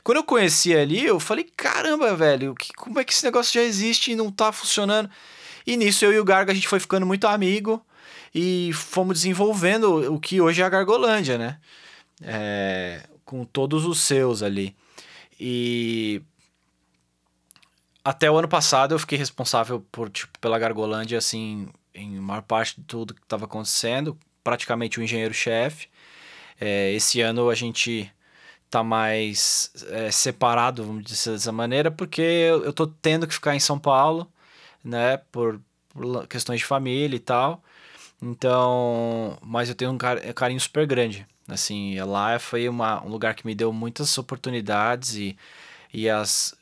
Quando 0.04 0.18
eu 0.18 0.24
conheci 0.24 0.76
ali, 0.76 1.06
eu 1.06 1.20
falei, 1.20 1.46
caramba, 1.56 2.16
velho, 2.16 2.56
que, 2.56 2.74
como 2.74 3.00
é 3.00 3.04
que 3.06 3.14
esse 3.14 3.24
negócio 3.24 3.54
já 3.54 3.62
existe 3.62 4.12
e 4.12 4.16
não 4.16 4.32
tá 4.32 4.52
funcionando? 4.52 5.10
E 5.66 5.78
nisso 5.78 6.06
eu 6.06 6.14
e 6.14 6.20
o 6.20 6.26
Garga 6.26 6.52
a 6.52 6.56
gente 6.56 6.68
foi 6.68 6.80
ficando 6.80 7.06
muito 7.06 7.28
amigo 7.28 7.84
e 8.34 8.72
fomos 8.74 9.20
desenvolvendo 9.20 10.14
o 10.14 10.20
que 10.20 10.42
hoje 10.42 10.62
é 10.62 10.66
a 10.66 10.70
Gargolândia, 10.70 11.38
né? 11.38 11.60
É, 12.22 13.04
com 13.26 13.46
todos 13.46 13.86
os 13.86 14.02
seus 14.02 14.44
ali. 14.44 14.76
E 15.40 16.22
até 18.04 18.30
o 18.30 18.38
ano 18.38 18.48
passado 18.48 18.94
eu 18.94 19.00
fiquei 19.00 19.18
responsável 19.18 19.86
por 19.92 20.10
tipo 20.10 20.38
pela 20.40 20.60
Gargolândia 20.60 21.18
assim 21.18 21.70
em 21.94 22.20
maior 22.20 22.42
parte 22.42 22.80
de 22.80 22.88
tudo 22.88 23.14
que 23.14 23.22
estava 23.22 23.46
acontecendo, 23.46 24.18
praticamente 24.44 25.00
o 25.00 25.04
engenheiro-chefe. 25.04 25.88
É, 26.60 26.92
esse 26.92 27.22
ano 27.22 27.50
a 27.50 27.56
gente 27.56 28.12
tá 28.70 28.84
mais 28.84 29.72
é, 29.90 30.10
separado, 30.10 30.84
vamos 30.84 31.04
dizer 31.04 31.32
dessa 31.34 31.52
maneira, 31.52 31.92
porque 31.92 32.22
eu, 32.22 32.64
eu 32.64 32.74
tô 32.74 32.88
tendo 32.88 33.28
que 33.28 33.34
ficar 33.36 33.56
em 33.56 33.60
São 33.60 33.78
Paulo, 33.78 34.28
né, 34.84 35.18
por, 35.32 35.60
por 35.90 36.28
questões 36.28 36.60
de 36.60 36.66
família 36.66 37.16
e 37.16 37.20
tal. 37.20 37.64
Então, 38.22 39.38
mas 39.42 39.70
eu 39.70 39.76
tenho 39.76 39.92
um 39.92 39.98
carinho 39.98 40.60
super 40.60 40.86
grande. 40.86 41.26
Assim, 41.48 42.00
lá 42.00 42.40
foi 42.40 42.70
uma, 42.70 43.04
um 43.04 43.10
lugar 43.10 43.36
que 43.36 43.46
me 43.46 43.54
deu 43.54 43.74
muitas 43.74 44.18
oportunidades 44.18 45.16
e, 45.16 45.38
e 45.94 46.10
as 46.10 46.56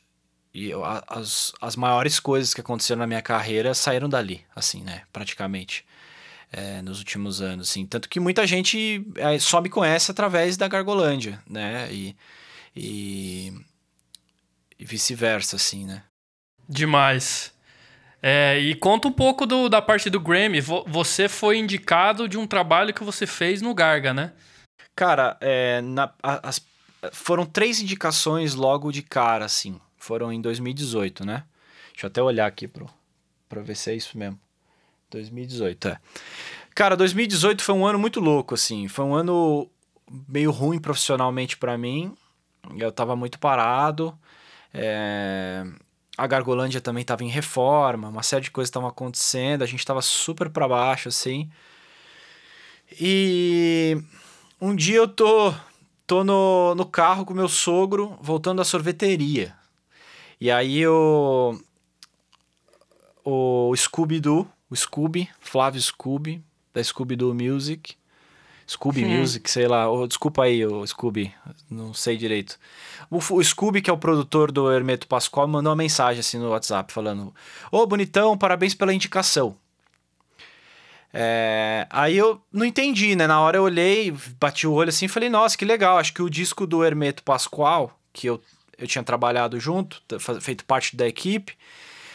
e 0.54 0.70
as, 1.08 1.52
as 1.60 1.76
maiores 1.76 2.20
coisas 2.20 2.52
que 2.52 2.60
aconteceram 2.60 2.98
na 2.98 3.06
minha 3.06 3.22
carreira 3.22 3.72
saíram 3.72 4.08
dali, 4.08 4.44
assim, 4.54 4.82
né? 4.82 5.02
Praticamente. 5.12 5.84
É, 6.54 6.82
nos 6.82 6.98
últimos 6.98 7.40
anos, 7.40 7.70
assim. 7.70 7.86
Tanto 7.86 8.06
que 8.10 8.20
muita 8.20 8.46
gente 8.46 9.06
é, 9.16 9.38
só 9.38 9.62
me 9.62 9.70
conhece 9.70 10.10
através 10.10 10.58
da 10.58 10.68
Gargolândia, 10.68 11.42
né? 11.48 11.90
E, 11.90 12.14
e, 12.76 13.54
e 14.78 14.84
vice-versa, 14.84 15.56
assim, 15.56 15.86
né? 15.86 16.02
Demais. 16.68 17.54
É, 18.22 18.58
e 18.58 18.74
conta 18.76 19.08
um 19.08 19.12
pouco 19.12 19.44
do, 19.44 19.68
da 19.68 19.82
parte 19.82 20.08
do 20.08 20.20
Grammy. 20.20 20.60
Você 20.60 21.28
foi 21.28 21.58
indicado 21.58 22.28
de 22.28 22.38
um 22.38 22.46
trabalho 22.46 22.94
que 22.94 23.02
você 23.02 23.26
fez 23.26 23.60
no 23.60 23.74
Garga, 23.74 24.14
né? 24.14 24.32
Cara, 24.94 25.36
é, 25.40 25.80
na, 25.80 26.12
as, 26.22 26.64
foram 27.12 27.44
três 27.44 27.80
indicações 27.80 28.54
logo 28.54 28.92
de 28.92 29.02
cara, 29.02 29.44
assim 29.44 29.80
foram 30.02 30.32
em 30.32 30.40
2018, 30.40 31.24
né? 31.24 31.44
Deixa 31.92 32.06
eu 32.06 32.08
até 32.08 32.20
olhar 32.20 32.46
aqui 32.46 32.66
pro, 32.66 32.90
pra 33.48 33.62
ver 33.62 33.76
se 33.76 33.90
é 33.90 33.94
isso 33.94 34.18
mesmo. 34.18 34.38
2018, 35.10 35.88
é. 35.88 35.98
Cara, 36.74 36.96
2018 36.96 37.62
foi 37.62 37.74
um 37.74 37.86
ano 37.86 37.98
muito 37.98 38.18
louco, 38.18 38.54
assim. 38.54 38.88
Foi 38.88 39.04
um 39.04 39.14
ano 39.14 39.70
meio 40.28 40.50
ruim 40.50 40.80
profissionalmente 40.80 41.56
para 41.56 41.78
mim. 41.78 42.14
Eu 42.76 42.90
tava 42.90 43.14
muito 43.14 43.38
parado. 43.38 44.18
É... 44.74 45.64
A 46.16 46.26
Gargolândia 46.26 46.80
também 46.80 47.04
tava 47.04 47.24
em 47.24 47.28
reforma. 47.28 48.08
Uma 48.08 48.22
série 48.22 48.44
de 48.44 48.50
coisas 48.50 48.68
estavam 48.68 48.88
acontecendo. 48.88 49.62
A 49.62 49.66
gente 49.66 49.84
tava 49.84 50.02
super 50.02 50.50
para 50.50 50.68
baixo, 50.68 51.08
assim. 51.08 51.50
E 53.00 53.96
um 54.60 54.76
dia 54.76 54.96
eu 54.96 55.08
tô, 55.08 55.54
tô 56.06 56.22
no, 56.22 56.74
no 56.74 56.84
carro 56.84 57.24
com 57.24 57.32
meu 57.32 57.48
sogro, 57.48 58.18
voltando 58.20 58.58
da 58.58 58.64
sorveteria. 58.64 59.54
E 60.40 60.50
aí 60.50 60.86
o. 60.86 61.58
O 63.24 63.72
Scooby-Doo, 63.76 64.50
o 64.68 64.74
Scooby, 64.74 65.30
Flávio 65.38 65.80
Scooby, 65.80 66.42
da 66.74 66.82
Scooby-Doo 66.82 67.32
Music. 67.32 67.94
Scooby 68.72 69.04
hum. 69.04 69.18
Music, 69.20 69.50
sei 69.50 69.66
lá. 69.66 69.90
Oh, 69.90 70.06
desculpa 70.06 70.44
aí, 70.44 70.64
o 70.66 70.86
Scooby, 70.86 71.32
não 71.70 71.94
sei 71.94 72.16
direito. 72.16 72.58
O, 73.10 73.18
o, 73.18 73.42
Scooby, 73.42 73.80
que 73.80 73.90
é 73.90 73.92
o 73.92 73.98
produtor 73.98 74.50
do 74.50 74.70
Hermeto 74.70 75.06
Pascoal, 75.06 75.46
mandou 75.46 75.70
uma 75.70 75.76
mensagem 75.76 76.20
assim 76.20 76.38
no 76.38 76.50
WhatsApp 76.50 76.92
falando: 76.92 77.34
Ô, 77.70 77.78
oh, 77.78 77.86
bonitão, 77.86 78.36
parabéns 78.36 78.74
pela 78.74 78.92
indicação. 78.92 79.56
É, 81.14 81.86
aí 81.90 82.16
eu 82.16 82.40
não 82.50 82.64
entendi, 82.64 83.14
né? 83.14 83.26
Na 83.26 83.40
hora 83.40 83.58
eu 83.58 83.64
olhei, 83.64 84.14
bati 84.40 84.66
o 84.66 84.72
olho 84.72 84.88
assim 84.88 85.06
e 85.06 85.08
falei: 85.08 85.28
Nossa, 85.28 85.56
que 85.56 85.64
legal. 85.64 85.98
Acho 85.98 86.14
que 86.14 86.22
o 86.22 86.30
disco 86.30 86.66
do 86.66 86.84
Hermeto 86.84 87.22
Pascoal, 87.22 87.98
que 88.12 88.28
eu 88.28 88.40
eu 88.82 88.86
tinha 88.88 89.04
trabalhado 89.04 89.60
junto, 89.60 90.02
feito 90.40 90.64
parte 90.64 90.96
da 90.96 91.06
equipe, 91.06 91.56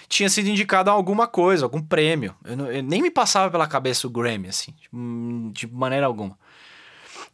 tinha 0.10 0.30
sido 0.30 0.50
indicado 0.50 0.90
a 0.90 0.94
alguma 0.94 1.26
coisa, 1.26 1.66
algum 1.66 1.82
prêmio. 1.82 2.36
Eu, 2.44 2.58
não, 2.58 2.72
eu 2.72 2.84
nem 2.84 3.02
me 3.02 3.10
passava 3.10 3.50
pela 3.50 3.68
cabeça 3.68 4.06
o 4.06 4.10
Grammy, 4.10 4.50
assim, 4.50 4.74
de 5.54 5.66
maneira 5.68 6.06
alguma. 6.06 6.38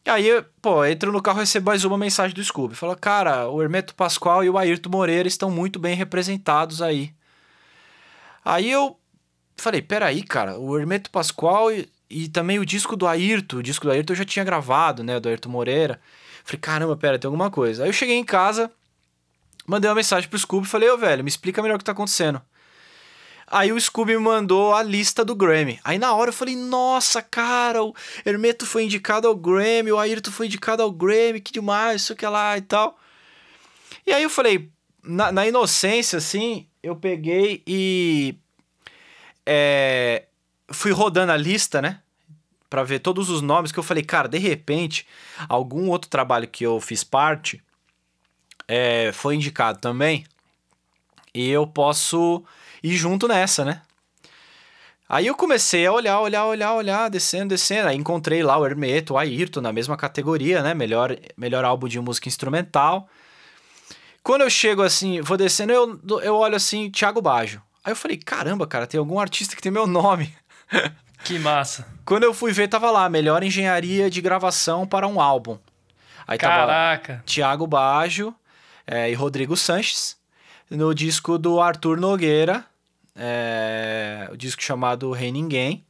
Aí, 0.06 0.44
pô, 0.62 0.84
entro 0.86 1.12
no 1.12 1.22
carro 1.22 1.40
e 1.40 1.42
recebo 1.42 1.68
mais 1.68 1.86
uma 1.86 1.98
mensagem 1.98 2.36
do 2.36 2.44
Scooby. 2.44 2.76
Fala, 2.76 2.96
cara, 2.96 3.50
o 3.50 3.62
Hermeto 3.62 3.96
Pascoal 3.96 4.44
e 4.44 4.50
o 4.50 4.58
Ayrton 4.58 4.90
Moreira 4.90 5.28
estão 5.28 5.50
muito 5.50 5.80
bem 5.80 5.96
representados 5.96 6.82
aí. 6.82 7.14
Aí 8.44 8.70
eu 8.70 9.00
falei, 9.56 9.82
peraí, 9.82 10.22
cara, 10.22 10.60
o 10.60 10.78
Hermeto 10.78 11.10
Pascoal 11.10 11.72
e, 11.72 11.90
e 12.10 12.28
também 12.28 12.60
o 12.60 12.66
disco 12.66 12.98
do 12.98 13.08
Ayrton, 13.08 13.58
o 13.58 13.64
disco 13.64 13.86
do 13.86 13.92
Ayrton 13.92 14.14
eu 14.14 14.18
já 14.18 14.26
tinha 14.26 14.44
gravado, 14.44 15.04
né, 15.04 15.20
do 15.20 15.30
Ayrton 15.30 15.50
Moreira. 15.50 16.02
Falei, 16.44 16.60
caramba, 16.60 16.98
pera, 16.98 17.18
tem 17.18 17.28
alguma 17.28 17.50
coisa. 17.50 17.84
Aí 17.84 17.90
eu 17.90 17.94
cheguei 17.94 18.18
em 18.18 18.26
casa, 18.26 18.70
Mandei 19.66 19.90
uma 19.90 19.96
mensagem 19.96 20.30
pro 20.30 20.38
Scooby 20.38 20.68
e 20.68 20.70
falei, 20.70 20.90
ô 20.90 20.98
velho, 20.98 21.24
me 21.24 21.30
explica 21.30 21.62
melhor 21.62 21.76
o 21.76 21.78
que 21.78 21.86
tá 21.86 21.94
acontecendo. 21.94 22.42
Aí 23.54 23.72
o 23.72 23.80
Scooby 23.80 24.18
me 24.18 24.24
mandou 24.24 24.74
a 24.74 24.82
lista 24.82 25.24
do 25.24 25.36
Grammy. 25.36 25.80
Aí 25.84 26.00
na 26.00 26.12
hora 26.16 26.30
eu 26.30 26.34
falei, 26.34 26.56
nossa, 26.56 27.22
cara, 27.22 27.84
o 27.84 27.94
Hermeto 28.26 28.66
foi 28.66 28.84
indicado 28.84 29.28
ao 29.28 29.36
Grammy, 29.36 29.92
o 29.92 30.00
Ayrton 30.00 30.32
foi 30.32 30.48
indicado 30.48 30.82
ao 30.82 30.92
Grammy, 30.92 31.40
que 31.40 31.54
demais, 31.54 32.02
isso 32.02 32.16
que 32.16 32.26
lá 32.26 32.58
e 32.58 32.62
tal. 32.62 32.98
E 34.08 34.12
aí 34.12 34.24
eu 34.24 34.30
falei, 34.30 34.72
na, 35.04 35.32
na 35.32 35.48
inocência, 35.48 36.18
assim, 36.18 36.66
eu 36.82 36.96
peguei 36.96 37.62
e. 37.68 38.36
É, 39.46 40.24
fui 40.72 40.92
rodando 40.92 41.32
a 41.32 41.38
lista, 41.38 41.80
né? 41.80 42.00
Pra 42.72 42.84
ver 42.84 43.00
todos 43.00 43.30
os 43.30 43.44
nomes 43.44 43.72
que 43.72 43.78
eu 43.78 43.84
falei, 43.84 44.04
cara, 44.04 44.28
de 44.28 44.40
repente, 44.40 45.06
algum 45.48 45.90
outro 45.90 46.10
trabalho 46.10 46.48
que 46.48 46.66
eu 46.66 46.82
fiz 46.82 47.04
parte 47.04 47.62
é, 48.68 49.12
foi 49.14 49.36
indicado 49.36 49.78
também. 49.80 50.26
E 51.36 51.50
eu 51.50 51.68
posso 51.68 52.44
ir 52.84 52.96
junto 52.96 53.28
nessa, 53.28 53.64
né? 53.64 53.82
Aí 55.08 55.28
eu 55.28 55.36
comecei 55.36 55.86
a 55.86 55.92
olhar, 55.92 56.20
olhar, 56.20 56.46
olhar, 56.46 56.74
olhar, 56.74 57.10
descendo, 57.10 57.50
descendo. 57.50 57.88
Aí 57.88 57.96
encontrei 57.96 58.42
lá 58.42 58.58
o 58.58 58.66
Hermeto, 58.66 59.14
o 59.14 59.18
Ayrton, 59.18 59.62
na 59.62 59.72
mesma 59.72 59.96
categoria, 59.96 60.62
né? 60.64 60.74
Melhor, 60.74 61.16
melhor 61.38 61.64
álbum 61.64 61.88
de 61.88 62.00
música 62.00 62.28
instrumental. 62.28 63.08
Quando 64.24 64.42
eu 64.42 64.50
chego 64.50 64.82
assim, 64.82 65.22
vou 65.22 65.38
descendo, 65.38 65.72
eu, 65.74 66.00
eu 66.22 66.36
olho 66.36 66.56
assim, 66.56 66.90
Thiago 66.90 67.22
Baggio. 67.22 67.62
Aí 67.84 67.92
eu 67.92 67.96
falei, 67.96 68.18
caramba, 68.18 68.66
cara, 68.66 68.88
tem 68.88 68.98
algum 68.98 69.20
artista 69.20 69.56
que 69.56 69.62
tem 69.62 69.72
meu 69.72 69.88
nome. 69.88 70.34
Que 71.24 71.40
massa. 71.40 71.88
Quando 72.04 72.24
eu 72.24 72.34
fui 72.34 72.52
ver, 72.52 72.68
tava 72.68 72.92
lá, 72.92 73.08
melhor 73.08 73.44
engenharia 73.44 74.10
de 74.10 74.20
gravação 74.20 74.86
para 74.86 75.08
um 75.08 75.22
álbum. 75.22 75.58
Aí 76.28 76.38
Caraca. 76.38 77.14
tava 77.14 77.24
Thiago 77.26 77.66
Baggio, 77.66 78.36
é, 78.86 79.10
e 79.10 79.14
Rodrigo 79.14 79.56
Sanches, 79.56 80.18
no 80.70 80.94
disco 80.94 81.38
do 81.38 81.62
Arthur 81.62 81.98
Nogueira, 81.98 82.66
é, 83.16 84.30
o 84.32 84.38
disco 84.38 84.62
chamado 84.62 85.12
Rei 85.12 85.32
Ninguém, 85.32 85.86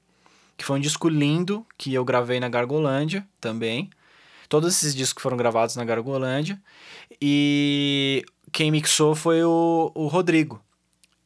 que 0.57 0.65
foi 0.65 0.77
um 0.77 0.81
disco 0.81 1.07
lindo 1.09 1.65
que 1.77 1.93
eu 1.93 2.05
gravei 2.05 2.39
na 2.39 2.49
Gargolândia 2.49 3.27
também. 3.39 3.89
Todos 4.49 4.75
esses 4.75 4.93
discos 4.93 5.21
foram 5.21 5.37
gravados 5.37 5.75
na 5.75 5.83
Gargolândia. 5.83 6.61
E 7.21 8.23
quem 8.51 8.71
mixou 8.71 9.15
foi 9.15 9.43
o, 9.43 9.91
o 9.95 10.07
Rodrigo. 10.07 10.61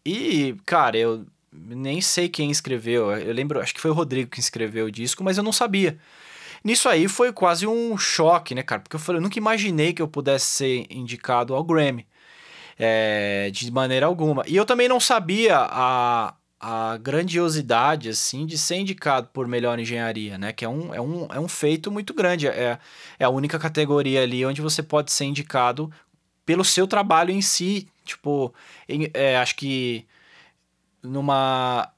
E, 0.06 0.56
cara, 0.66 0.98
eu 0.98 1.26
nem 1.52 2.00
sei 2.00 2.30
quem 2.30 2.50
escreveu. 2.50 3.12
Eu 3.12 3.34
lembro, 3.34 3.60
acho 3.60 3.74
que 3.74 3.82
foi 3.82 3.92
o 3.92 3.94
Rodrigo 3.94 4.32
que 4.32 4.40
escreveu 4.40 4.86
o 4.86 4.92
disco, 4.92 5.24
mas 5.24 5.38
eu 5.38 5.44
não 5.44 5.52
sabia. 5.52 6.00
Nisso 6.64 6.90
aí 6.90 7.08
foi 7.08 7.32
quase 7.34 7.68
um 7.68 7.98
choque, 7.98 8.56
né, 8.56 8.64
cara? 8.64 8.82
Porque 8.82 8.96
eu 8.96 9.00
falei, 9.00 9.20
eu 9.20 9.24
nunca 9.24 9.38
imaginei 9.38 9.94
que 9.94 10.02
eu 10.02 10.08
pudesse 10.08 10.46
ser 10.46 10.86
indicado 10.90 11.54
ao 11.54 11.64
Grammy. 11.64 12.08
É, 12.80 13.50
de 13.52 13.72
maneira 13.72 14.06
alguma. 14.06 14.44
E 14.48 14.56
eu 14.56 14.66
também 14.66 14.88
não 14.88 15.00
sabia 15.00 15.58
a, 15.58 16.36
a 16.60 16.98
grandiosidade, 16.98 18.10
assim, 18.10 18.46
de 18.46 18.58
ser 18.58 18.78
indicado 18.78 19.30
por 19.34 19.48
melhor 19.48 19.80
engenharia, 19.80 20.38
né? 20.38 20.52
Que 20.52 20.66
é 20.66 20.70
um, 20.70 20.94
é 20.94 21.02
um, 21.02 21.28
é 21.32 21.40
um 21.40 21.48
feito 21.48 21.92
muito 21.92 22.14
grande. 22.14 22.48
É, 22.48 22.80
é 23.20 23.26
a 23.26 23.30
única 23.30 23.60
categoria 23.60 24.22
ali 24.24 24.46
onde 24.46 24.62
você 24.62 24.82
pode 24.84 25.12
ser 25.12 25.26
indicado 25.26 25.92
pelo 26.46 26.64
seu 26.64 26.88
trabalho 26.88 27.32
em 27.32 27.42
si. 27.42 27.88
Tipo, 28.06 28.54
em, 28.88 29.10
é, 29.14 29.38
acho 29.38 29.56
que 29.56 30.06
numa. 31.04 31.92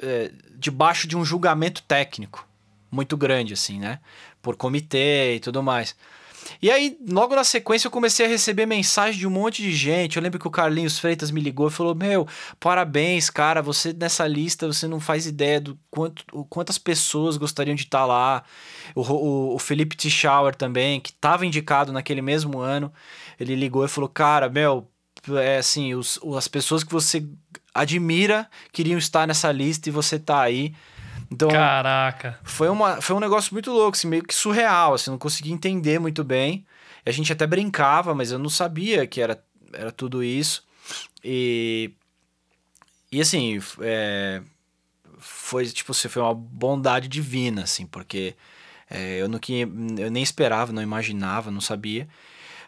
É, 0.00 0.30
debaixo 0.58 1.08
de 1.08 1.16
um 1.16 1.24
julgamento 1.24 1.82
técnico 1.82 2.46
muito 2.90 3.16
grande, 3.16 3.52
assim, 3.52 3.78
né? 3.78 4.00
Por 4.40 4.56
comitê 4.56 5.36
e 5.36 5.40
tudo 5.40 5.62
mais. 5.62 5.96
E 6.60 6.70
aí, 6.70 6.98
logo 7.08 7.34
na 7.34 7.44
sequência, 7.44 7.86
eu 7.86 7.90
comecei 7.90 8.26
a 8.26 8.28
receber 8.28 8.66
mensagem 8.66 9.18
de 9.18 9.26
um 9.26 9.30
monte 9.30 9.62
de 9.62 9.72
gente. 9.72 10.16
Eu 10.16 10.22
lembro 10.22 10.38
que 10.38 10.46
o 10.48 10.50
Carlinhos 10.50 10.98
Freitas 10.98 11.30
me 11.30 11.40
ligou 11.40 11.68
e 11.68 11.70
falou: 11.70 11.94
Meu, 11.94 12.26
parabéns, 12.58 13.30
cara, 13.30 13.62
você 13.62 13.92
nessa 13.92 14.26
lista, 14.26 14.66
você 14.66 14.86
não 14.86 15.00
faz 15.00 15.26
ideia 15.26 15.60
do 15.60 15.78
quanto, 15.90 16.24
quantas 16.48 16.78
pessoas 16.78 17.36
gostariam 17.36 17.74
de 17.74 17.84
estar 17.84 18.00
tá 18.00 18.06
lá. 18.06 18.44
O, 18.94 19.02
o, 19.02 19.54
o 19.54 19.58
Felipe 19.58 19.96
Tischauer 19.96 20.54
também, 20.54 21.00
que 21.00 21.10
estava 21.10 21.46
indicado 21.46 21.92
naquele 21.92 22.22
mesmo 22.22 22.58
ano, 22.58 22.92
ele 23.38 23.54
ligou 23.54 23.84
e 23.84 23.88
falou: 23.88 24.08
Cara, 24.08 24.48
meu, 24.48 24.88
é 25.40 25.58
assim, 25.58 25.94
os, 25.94 26.20
as 26.36 26.48
pessoas 26.48 26.84
que 26.84 26.92
você 26.92 27.26
admira 27.74 28.48
queriam 28.72 28.98
estar 28.98 29.26
nessa 29.26 29.50
lista 29.52 29.88
e 29.88 29.92
você 29.92 30.18
tá 30.18 30.40
aí. 30.40 30.74
Então, 31.30 31.48
Caraca. 31.48 32.38
Foi, 32.44 32.68
uma, 32.68 33.00
foi 33.00 33.16
um 33.16 33.20
negócio 33.20 33.52
muito 33.52 33.70
louco, 33.70 33.96
assim, 33.96 34.08
meio 34.08 34.22
que 34.22 34.34
surreal, 34.34 34.94
assim, 34.94 35.10
não 35.10 35.18
conseguia 35.18 35.52
entender 35.52 35.98
muito 35.98 36.22
bem. 36.22 36.64
A 37.04 37.10
gente 37.10 37.32
até 37.32 37.46
brincava, 37.46 38.14
mas 38.14 38.30
eu 38.30 38.38
não 38.38 38.48
sabia 38.48 39.06
que 39.06 39.20
era, 39.20 39.42
era 39.72 39.92
tudo 39.92 40.22
isso. 40.22 40.64
E, 41.22 41.92
e 43.10 43.20
assim, 43.20 43.60
é, 43.80 44.42
foi 45.18 45.66
tipo, 45.66 45.92
você 45.92 46.08
foi 46.08 46.22
uma 46.22 46.34
bondade 46.34 47.08
divina, 47.08 47.62
assim, 47.62 47.86
porque 47.86 48.34
é, 48.90 49.20
eu, 49.20 49.28
não, 49.28 49.40
eu 49.98 50.10
nem 50.10 50.22
esperava, 50.22 50.72
não 50.72 50.82
imaginava, 50.82 51.50
não 51.50 51.60
sabia. 51.60 52.08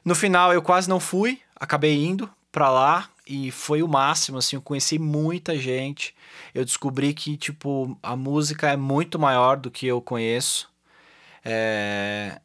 No 0.05 0.15
final 0.15 0.53
eu 0.53 0.63
quase 0.63 0.89
não 0.89 1.01
fui, 1.01 1.41
acabei 1.57 2.05
indo 2.05 2.31
para 2.51 2.71
lá 2.71 3.09
e 3.29 3.51
foi 3.51 3.83
o 3.83 3.89
máximo, 3.89 4.39
assim, 4.39 4.57
eu 4.57 4.63
conheci 4.63 4.99
muita 4.99 5.57
gente. 5.59 6.15
Eu 6.55 6.65
descobri 6.65 7.13
que, 7.13 7.37
tipo, 7.37 7.99
a 8.03 8.17
música 8.17 8.71
é 8.71 8.77
muito 8.77 9.19
maior 9.19 9.59
do 9.59 9.71
que 9.71 9.87
eu 9.87 10.01
conheço. 10.01 10.71
É... 11.45 12.41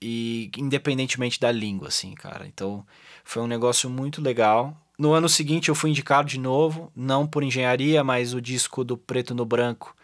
E 0.00 0.50
independentemente 0.58 1.40
da 1.40 1.50
língua, 1.50 1.88
assim, 1.88 2.12
cara. 2.14 2.46
Então, 2.46 2.86
foi 3.24 3.42
um 3.42 3.46
negócio 3.46 3.88
muito 3.88 4.20
legal. 4.20 4.76
No 4.98 5.14
ano 5.14 5.28
seguinte 5.28 5.70
eu 5.70 5.74
fui 5.74 5.88
indicado 5.90 6.28
de 6.28 6.38
novo, 6.38 6.92
não 6.94 7.26
por 7.26 7.42
engenharia, 7.42 8.04
mas 8.04 8.34
o 8.34 8.40
disco 8.40 8.84
do 8.84 8.96
Preto 8.96 9.34
no 9.34 9.46
Branco, 9.46 9.96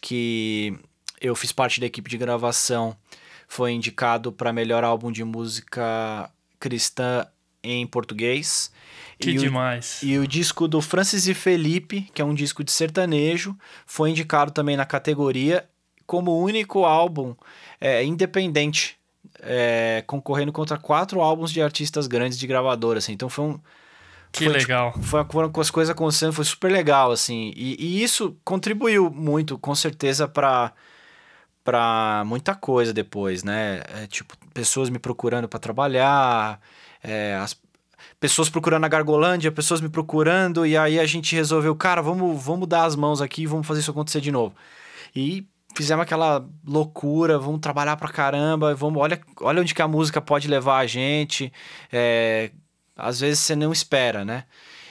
que 0.00 0.78
eu 1.20 1.34
fiz 1.34 1.50
parte 1.50 1.80
da 1.80 1.86
equipe 1.86 2.08
de 2.08 2.16
gravação, 2.16 2.96
foi 3.48 3.72
indicado 3.72 4.32
para 4.32 4.52
melhor 4.52 4.84
álbum 4.84 5.10
de 5.10 5.24
música 5.24 6.30
cristã 6.60 7.26
em 7.62 7.86
português. 7.86 8.72
Que 9.18 9.30
e 9.30 9.34
demais. 9.34 10.00
O, 10.02 10.06
e 10.06 10.18
o 10.18 10.26
disco 10.26 10.66
do 10.66 10.80
Francis 10.80 11.26
e 11.28 11.34
Felipe, 11.34 12.10
que 12.14 12.22
é 12.22 12.24
um 12.24 12.34
disco 12.34 12.64
de 12.64 12.72
sertanejo, 12.72 13.56
foi 13.86 14.10
indicado 14.10 14.50
também 14.50 14.76
na 14.76 14.86
categoria 14.86 15.68
como 16.06 16.42
único 16.42 16.84
álbum 16.84 17.36
é, 17.80 18.04
independente, 18.04 18.98
é, 19.40 20.02
concorrendo 20.06 20.50
contra 20.50 20.76
quatro 20.76 21.20
álbuns 21.20 21.52
de 21.52 21.62
artistas 21.62 22.06
grandes 22.06 22.38
de 22.38 22.46
gravadora. 22.46 22.98
Assim. 22.98 23.12
Então 23.12 23.28
foi 23.28 23.44
um. 23.44 23.60
Que 24.32 24.44
foi, 24.44 24.52
legal. 24.52 24.92
Tipo, 24.92 25.04
foi, 25.04 25.24
foram 25.24 25.50
com 25.50 25.60
as 25.60 25.70
coisas 25.70 25.90
acontecendo, 25.90 26.32
foi 26.32 26.44
super 26.44 26.70
legal, 26.70 27.12
assim. 27.12 27.52
E, 27.54 27.76
e 27.78 28.02
isso 28.02 28.36
contribuiu 28.44 29.10
muito, 29.10 29.58
com 29.58 29.74
certeza, 29.74 30.26
para 30.26 30.72
para 31.70 32.24
muita 32.26 32.52
coisa 32.52 32.92
depois, 32.92 33.44
né? 33.44 33.80
É, 33.94 34.06
tipo, 34.08 34.36
pessoas 34.52 34.90
me 34.90 34.98
procurando 34.98 35.48
para 35.48 35.60
trabalhar, 35.60 36.60
é, 37.00 37.36
as 37.36 37.56
pessoas 38.18 38.48
procurando 38.48 38.84
a 38.84 38.88
Gargolândia, 38.88 39.52
pessoas 39.52 39.80
me 39.80 39.88
procurando, 39.88 40.66
e 40.66 40.76
aí 40.76 40.98
a 40.98 41.06
gente 41.06 41.36
resolveu, 41.36 41.76
cara, 41.76 42.02
vamos, 42.02 42.42
vamos 42.42 42.66
dar 42.66 42.86
as 42.86 42.96
mãos 42.96 43.22
aqui, 43.22 43.46
vamos 43.46 43.68
fazer 43.68 43.78
isso 43.82 43.90
acontecer 43.92 44.20
de 44.20 44.32
novo. 44.32 44.52
E 45.14 45.46
fizemos 45.76 46.02
aquela 46.02 46.44
loucura, 46.66 47.38
vamos 47.38 47.60
trabalhar 47.60 47.96
pra 47.96 48.08
caramba, 48.08 48.74
vamos, 48.74 49.00
olha, 49.00 49.20
olha 49.40 49.62
onde 49.62 49.72
que 49.72 49.80
a 49.80 49.86
música 49.86 50.20
pode 50.20 50.48
levar 50.48 50.78
a 50.78 50.86
gente. 50.88 51.52
É, 51.92 52.50
às 52.96 53.20
vezes 53.20 53.38
você 53.38 53.54
não 53.54 53.70
espera, 53.70 54.24
né? 54.24 54.42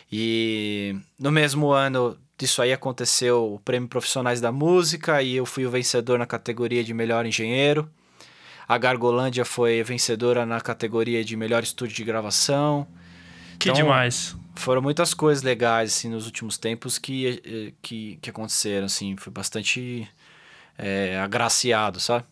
E 0.10 0.96
no 1.20 1.30
mesmo 1.30 1.72
ano 1.72 2.18
disso 2.40 2.62
aí 2.62 2.72
aconteceu 2.72 3.54
o 3.54 3.60
Prêmio 3.60 3.90
Profissionais 3.90 4.40
da 4.40 4.52
Música 4.52 5.22
e 5.22 5.36
eu 5.36 5.46
fui 5.46 5.66
o 5.66 5.70
vencedor 5.70 6.18
na 6.18 6.26
categoria 6.26 6.84
de 6.84 6.94
melhor 6.94 7.26
engenheiro. 7.26 7.90
A 8.66 8.78
Gargolândia 8.78 9.44
foi 9.44 9.84
vencedora 9.84 10.46
na 10.46 10.62
categoria 10.62 11.24
de 11.24 11.36
melhor 11.36 11.64
estúdio 11.64 11.96
de 11.98 12.04
gravação. 12.06 12.88
Que 13.60 13.70
então, 13.70 13.84
demais. 13.84 14.38
Foram 14.56 14.82
muitas 14.82 15.14
coisas 15.14 15.44
legais 15.44 15.92
assim 15.92 16.10
nos 16.10 16.26
últimos 16.26 16.58
tempos 16.58 16.98
que, 16.98 17.42
eh, 17.44 17.74
que, 17.82 18.18
que 18.22 18.30
aconteceram 18.30 18.86
assim, 18.86 19.18
foi 19.18 19.34
bastante 19.34 20.08
é, 20.78 21.20
agraciado, 21.20 22.00
sabe? 22.00 22.26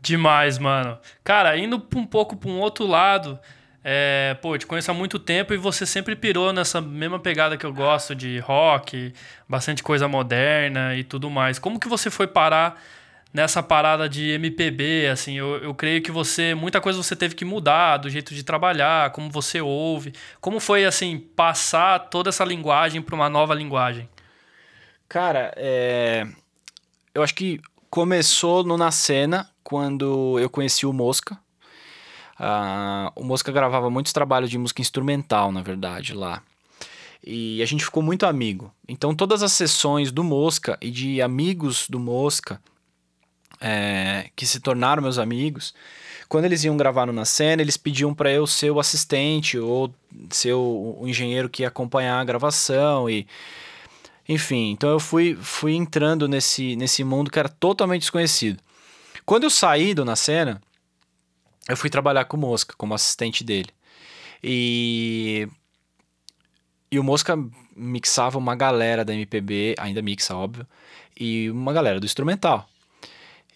Demais, 0.00 0.58
mano. 0.58 0.98
Cara, 1.22 1.56
indo 1.58 1.76
um 1.94 2.06
pouco 2.06 2.34
para 2.34 2.50
um 2.50 2.58
outro 2.58 2.86
lado, 2.86 3.38
é, 3.84 4.36
pô, 4.40 4.56
te 4.56 4.66
conheço 4.66 4.90
há 4.90 4.94
muito 4.94 5.18
tempo 5.18 5.52
e 5.52 5.56
você 5.56 5.84
sempre 5.84 6.14
pirou 6.14 6.52
nessa 6.52 6.80
mesma 6.80 7.18
pegada 7.18 7.56
que 7.56 7.66
eu 7.66 7.72
gosto 7.72 8.14
de 8.14 8.38
rock, 8.38 9.12
bastante 9.48 9.82
coisa 9.82 10.06
moderna 10.06 10.94
e 10.94 11.02
tudo 11.02 11.28
mais. 11.28 11.58
Como 11.58 11.80
que 11.80 11.88
você 11.88 12.10
foi 12.10 12.26
parar 12.26 12.80
nessa 13.32 13.62
parada 13.62 14.08
de 14.08 14.30
MPB, 14.30 15.08
assim, 15.08 15.38
eu, 15.38 15.56
eu 15.56 15.74
creio 15.74 16.02
que 16.02 16.12
você, 16.12 16.54
muita 16.54 16.80
coisa 16.80 17.02
você 17.02 17.16
teve 17.16 17.34
que 17.34 17.44
mudar 17.44 17.96
do 17.96 18.10
jeito 18.10 18.34
de 18.34 18.42
trabalhar, 18.44 19.10
como 19.10 19.30
você 19.30 19.60
ouve. 19.60 20.12
Como 20.40 20.60
foi, 20.60 20.84
assim, 20.84 21.18
passar 21.18 21.98
toda 22.10 22.28
essa 22.28 22.44
linguagem 22.44 23.00
para 23.00 23.14
uma 23.14 23.28
nova 23.28 23.54
linguagem? 23.54 24.08
Cara, 25.08 25.52
é... 25.56 26.26
eu 27.14 27.22
acho 27.22 27.34
que 27.34 27.60
começou 27.90 28.62
no 28.62 28.76
Na 28.76 28.90
Cena, 28.90 29.50
quando 29.64 30.38
eu 30.38 30.48
conheci 30.50 30.86
o 30.86 30.92
Mosca. 30.92 31.38
Uh, 32.42 33.12
o 33.14 33.22
Mosca 33.22 33.52
gravava 33.52 33.88
muitos 33.88 34.12
trabalhos 34.12 34.50
de 34.50 34.58
música 34.58 34.80
instrumental, 34.80 35.52
na 35.52 35.62
verdade, 35.62 36.12
lá. 36.12 36.42
E 37.24 37.62
a 37.62 37.66
gente 37.66 37.84
ficou 37.84 38.02
muito 38.02 38.26
amigo. 38.26 38.74
Então, 38.88 39.14
todas 39.14 39.44
as 39.44 39.52
sessões 39.52 40.10
do 40.10 40.24
Mosca 40.24 40.76
e 40.80 40.90
de 40.90 41.22
amigos 41.22 41.86
do 41.88 42.00
Mosca 42.00 42.60
é, 43.60 44.28
que 44.34 44.44
se 44.44 44.58
tornaram 44.58 45.00
meus 45.00 45.18
amigos, 45.18 45.72
quando 46.28 46.46
eles 46.46 46.64
iam 46.64 46.76
gravar 46.76 47.06
no 47.06 47.12
Na 47.12 47.24
Cena, 47.24 47.62
eles 47.62 47.76
pediam 47.76 48.12
para 48.12 48.32
eu 48.32 48.44
ser 48.44 48.72
o 48.72 48.80
assistente 48.80 49.56
ou 49.56 49.94
ser 50.30 50.54
o, 50.54 50.98
o, 51.00 51.06
engenheiro 51.06 51.48
que 51.48 51.62
ia 51.62 51.68
acompanhar 51.68 52.18
a 52.18 52.24
gravação 52.24 53.08
e 53.08 53.24
enfim, 54.28 54.70
então 54.70 54.90
eu 54.90 54.98
fui, 54.98 55.36
fui 55.40 55.74
entrando 55.74 56.26
nesse, 56.26 56.74
nesse 56.74 57.04
mundo 57.04 57.30
que 57.30 57.38
era 57.38 57.48
totalmente 57.48 58.02
desconhecido. 58.02 58.60
Quando 59.24 59.44
eu 59.44 59.50
saí 59.50 59.94
do 59.94 60.04
Na 60.04 60.16
Cena, 60.16 60.60
eu 61.68 61.76
fui 61.76 61.90
trabalhar 61.90 62.24
com 62.24 62.36
o 62.36 62.40
Mosca, 62.40 62.74
como 62.76 62.94
assistente 62.94 63.44
dele. 63.44 63.70
E 64.42 65.48
e 66.90 66.98
o 66.98 67.04
Mosca 67.04 67.38
mixava 67.74 68.36
uma 68.38 68.54
galera 68.54 69.02
da 69.04 69.14
MPB, 69.14 69.74
ainda 69.78 70.02
mixa, 70.02 70.36
óbvio, 70.36 70.66
e 71.18 71.50
uma 71.50 71.72
galera 71.72 71.98
do 71.98 72.04
instrumental. 72.04 72.68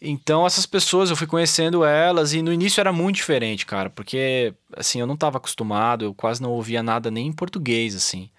Então 0.01 0.47
essas 0.47 0.66
pessoas 0.66 1.11
eu 1.11 1.16
fui 1.16 1.27
conhecendo 1.27 1.85
elas 1.85 2.33
e 2.33 2.42
no 2.42 2.53
início 2.53 2.81
era 2.81 2.92
muito 2.92 3.16
diferente, 3.16 3.66
cara, 3.66 3.90
porque 3.90 4.55
assim 4.75 5.01
eu 5.01 5.07
não 5.07 5.14
estava 5.14 5.38
acostumado, 5.38 6.05
eu 6.05 6.14
quase 6.14 6.42
não 6.42 6.51
ouvia 6.51 6.83
nada 6.83 7.11
nem 7.11 7.27
em 7.27 7.33
português 7.33 7.95
assim. 7.95 8.31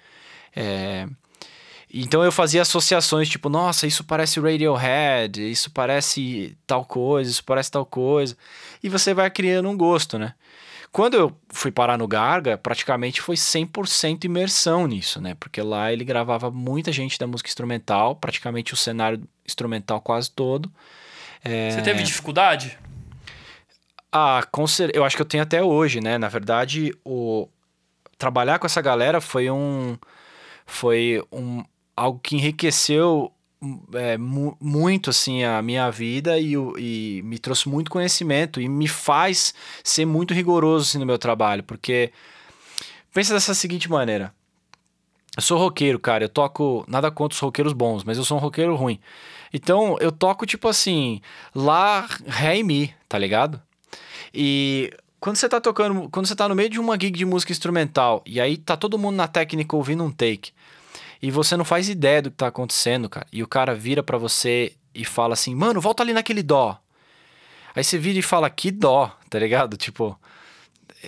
É... 0.56 1.08
Então 2.02 2.24
eu 2.24 2.32
fazia 2.32 2.62
associações 2.62 3.30
tipo, 3.30 3.50
nossa, 3.50 3.88
isso 3.88 4.04
parece 4.04 4.40
Radiohead, 4.40 5.50
isso 5.52 5.72
parece 5.72 6.58
tal 6.66 6.86
coisa, 6.86 7.30
isso 7.30 7.44
parece 7.44 7.72
tal 7.72 7.86
coisa, 7.86 8.38
e 8.84 8.90
você 8.90 9.14
vai 9.14 9.30
criando 9.30 9.70
um 9.70 9.78
gosto, 9.78 10.20
né? 10.20 10.34
Quando 10.92 11.16
eu 11.16 11.38
fui 11.50 11.72
parar 11.72 11.98
no 11.98 12.08
Garga, 12.08 12.58
praticamente 12.58 13.22
foi 13.22 13.36
100% 13.36 14.24
imersão 14.24 14.88
nisso, 14.88 15.22
né? 15.22 15.36
Porque 15.40 15.62
lá 15.62 15.92
ele 15.92 16.04
gravava 16.04 16.50
muita 16.50 16.92
gente 16.92 17.20
da 17.20 17.28
música 17.28 17.50
instrumental, 17.50 18.16
praticamente 18.16 18.74
o 18.74 18.78
cenário 18.78 19.22
instrumental 19.46 20.00
quase 20.02 20.32
todo. 20.32 20.72
É... 21.44 21.72
Você 21.72 21.82
teve 21.82 22.04
dificuldade? 22.04 22.78
Ah, 24.12 24.42
eu 24.94 25.04
acho 25.04 25.16
que 25.16 25.22
eu 25.22 25.26
tenho 25.26 25.44
até 25.44 25.62
hoje, 25.62 26.00
né? 26.00 26.18
Na 26.18 26.30
verdade, 26.30 26.94
o 27.04 27.48
trabalhar 28.18 28.58
com 28.58 28.66
essa 28.66 28.82
galera 28.82 29.22
foi 29.22 29.52
um 29.52 29.98
foi 30.66 31.24
um 31.32 31.64
algo 31.98 32.20
que 32.20 32.36
enriqueceu 32.36 33.32
é, 33.94 34.18
mu 34.18 34.56
muito 34.62 35.10
assim 35.10 35.44
a 35.44 35.62
minha 35.64 35.90
vida 35.90 36.38
e, 36.38 36.54
e, 36.78 37.22
me 37.24 37.40
trouxe 37.40 37.68
muito 37.68 37.90
conhecimento 37.90 38.62
e 38.62 38.70
me 38.70 38.88
faz 38.88 39.54
ser 39.84 40.06
muito 40.06 40.34
rigoroso 40.34 40.90
assim, 40.90 41.00
no 41.00 41.06
meu 41.06 41.18
trabalho, 41.18 41.64
porque 41.64 42.12
pensa 43.12 43.34
dessa 43.34 43.56
seguinte 43.56 43.90
maneira. 43.90 44.32
Eu 45.36 45.42
sou 45.42 45.58
roqueiro, 45.58 46.00
cara, 46.00 46.24
eu 46.24 46.30
toco 46.30 46.84
nada 46.88 47.12
contra 47.12 47.36
os 47.36 47.40
roqueiros 47.40 47.74
bons, 47.74 48.04
mas 48.04 48.18
eu 48.18 48.24
sou 48.24 48.38
um 48.38 48.42
roqueiro 48.42 48.76
ruim. 48.76 49.00
Então 49.54 49.98
eu 50.00 50.12
toco 50.12 50.46
tipo 50.46 50.68
assim, 50.68 51.22
Lá, 51.54 52.08
Ré 52.26 52.58
e 52.58 52.64
Mi, 52.64 52.94
tá 53.08 53.18
ligado? 53.18 53.62
E 54.34 54.92
quando 55.20 55.36
você 55.36 55.50
tá 55.50 55.60
tocando, 55.60 56.10
quando 56.10 56.28
você 56.28 56.36
tá 56.36 56.48
no 56.48 56.56
meio 56.56 56.70
de 56.70 56.80
uma 56.80 56.96
gig 57.00 57.12
de 57.12 57.26
música 57.26 57.52
instrumental 57.52 58.22
e 58.26 58.40
aí 58.42 58.58
tá 58.58 58.76
todo 58.78 58.98
mundo 58.98 59.16
na 59.16 59.28
técnica 59.28 59.76
ouvindo 59.76 60.04
um 60.04 60.12
take 60.12 60.52
e 61.22 61.32
você 61.32 61.58
não 61.58 61.66
faz 61.66 61.90
ideia 61.90 62.22
do 62.22 62.32
que 62.32 62.38
tá 62.38 62.48
acontecendo, 62.48 63.10
cara, 63.10 63.28
e 63.32 63.42
o 63.44 63.48
cara 63.48 63.74
vira 63.74 64.04
para 64.04 64.18
você 64.18 64.74
e 64.94 65.06
fala 65.06 65.34
assim: 65.34 65.56
"Mano, 65.56 65.82
volta 65.82 66.04
ali 66.04 66.14
naquele 66.14 66.44
dó". 66.44 66.80
Aí 67.76 67.84
você 67.84 67.98
vira 67.98 68.18
e 68.18 68.24
fala, 68.24 68.50
que 68.50 68.72
dó, 68.72 69.16
tá 69.30 69.38
ligado? 69.38 69.78
Tipo. 69.78 70.20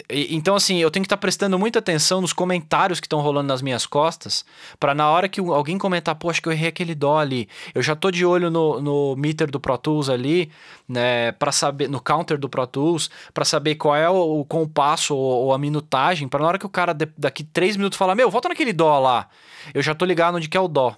Então, 0.08 0.56
assim, 0.56 0.78
eu 0.78 0.92
tenho 0.92 1.04
que 1.04 1.08
estar 1.08 1.18
tá 1.18 1.22
prestando 1.22 1.58
muita 1.58 1.80
atenção 1.80 2.22
nos 2.22 2.32
comentários 2.32 3.00
que 3.00 3.08
estão 3.08 3.22
rolando 3.22 3.48
nas 3.48 3.62
minhas 3.62 3.88
costas, 3.88 4.46
para 4.80 4.94
na 4.94 5.10
hora 5.10 5.28
que 5.28 5.40
alguém 5.40 5.80
comentar, 5.80 6.16
acho 6.30 6.42
que 6.42 6.48
eu 6.48 6.54
errei 6.54 6.70
aquele 6.70 6.94
dó 6.94 7.18
ali, 7.18 7.50
eu 7.74 7.82
já 7.82 7.96
tô 7.96 8.12
de 8.12 8.24
olho 8.24 8.52
no, 8.52 8.80
no 8.80 9.16
meter 9.16 9.50
do 9.50 9.60
Pro 9.60 9.78
Tools 9.80 10.08
ali, 10.08 10.52
né, 10.88 11.32
para 11.34 11.52
saber, 11.52 11.90
no 11.90 12.00
counter 12.00 12.38
do 12.38 12.48
Pro 12.48 12.68
Tools, 12.68 13.10
para 13.34 13.44
saber 13.44 13.76
qual 13.76 13.96
é 13.96 14.08
o, 14.08 14.42
o 14.42 14.46
compasso 14.46 15.16
ou, 15.16 15.46
ou, 15.46 15.54
a 15.54 15.58
minutagem, 15.58 16.28
para 16.28 16.42
na 16.42 16.48
hora 16.48 16.60
que 16.60 16.68
o 16.68 16.70
cara 16.70 16.96
daqui 17.18 17.44
três 17.44 17.76
minutos 17.76 17.98
falar, 17.98 18.14
meu, 18.14 18.30
volta 18.30 18.48
naquele 18.48 18.72
dó 18.72 19.00
lá, 19.00 19.28
eu 19.74 19.82
já 19.82 19.96
tô 19.96 20.06
ligado 20.06 20.36
onde 20.36 20.48
que 20.48 20.58
é 20.58 20.62
o 20.62 20.68
dó. 20.68 20.96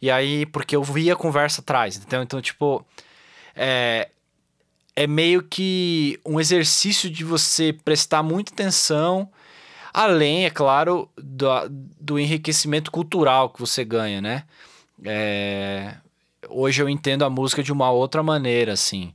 E 0.00 0.10
aí, 0.10 0.44
porque 0.44 0.76
eu 0.76 0.84
vi 0.84 1.10
a 1.10 1.16
conversa 1.16 1.62
atrás, 1.62 1.96
então, 1.96 2.22
então 2.22 2.40
tipo, 2.42 2.84
é, 3.54 4.10
é 4.96 5.06
meio 5.06 5.42
que 5.42 6.18
um 6.24 6.40
exercício 6.40 7.10
de 7.10 7.22
você 7.22 7.72
prestar 7.72 8.22
muita 8.22 8.52
atenção, 8.52 9.28
além, 9.92 10.46
é 10.46 10.50
claro, 10.50 11.08
do, 11.16 11.48
do 12.00 12.18
enriquecimento 12.18 12.90
cultural 12.90 13.50
que 13.50 13.60
você 13.60 13.84
ganha, 13.84 14.22
né? 14.22 14.44
É, 15.04 15.94
hoje 16.48 16.82
eu 16.82 16.88
entendo 16.88 17.24
a 17.24 17.30
música 17.30 17.62
de 17.62 17.70
uma 17.70 17.90
outra 17.90 18.22
maneira, 18.22 18.72
assim. 18.72 19.12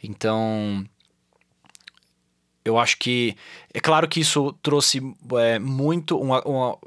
Então, 0.00 0.86
eu 2.64 2.78
acho 2.78 2.96
que 2.98 3.36
é 3.72 3.80
claro 3.80 4.08
que 4.08 4.20
isso 4.20 4.52
trouxe 4.62 5.02
é, 5.38 5.58
muito 5.58 6.16
uma, 6.16 6.40
uma, 6.42 6.78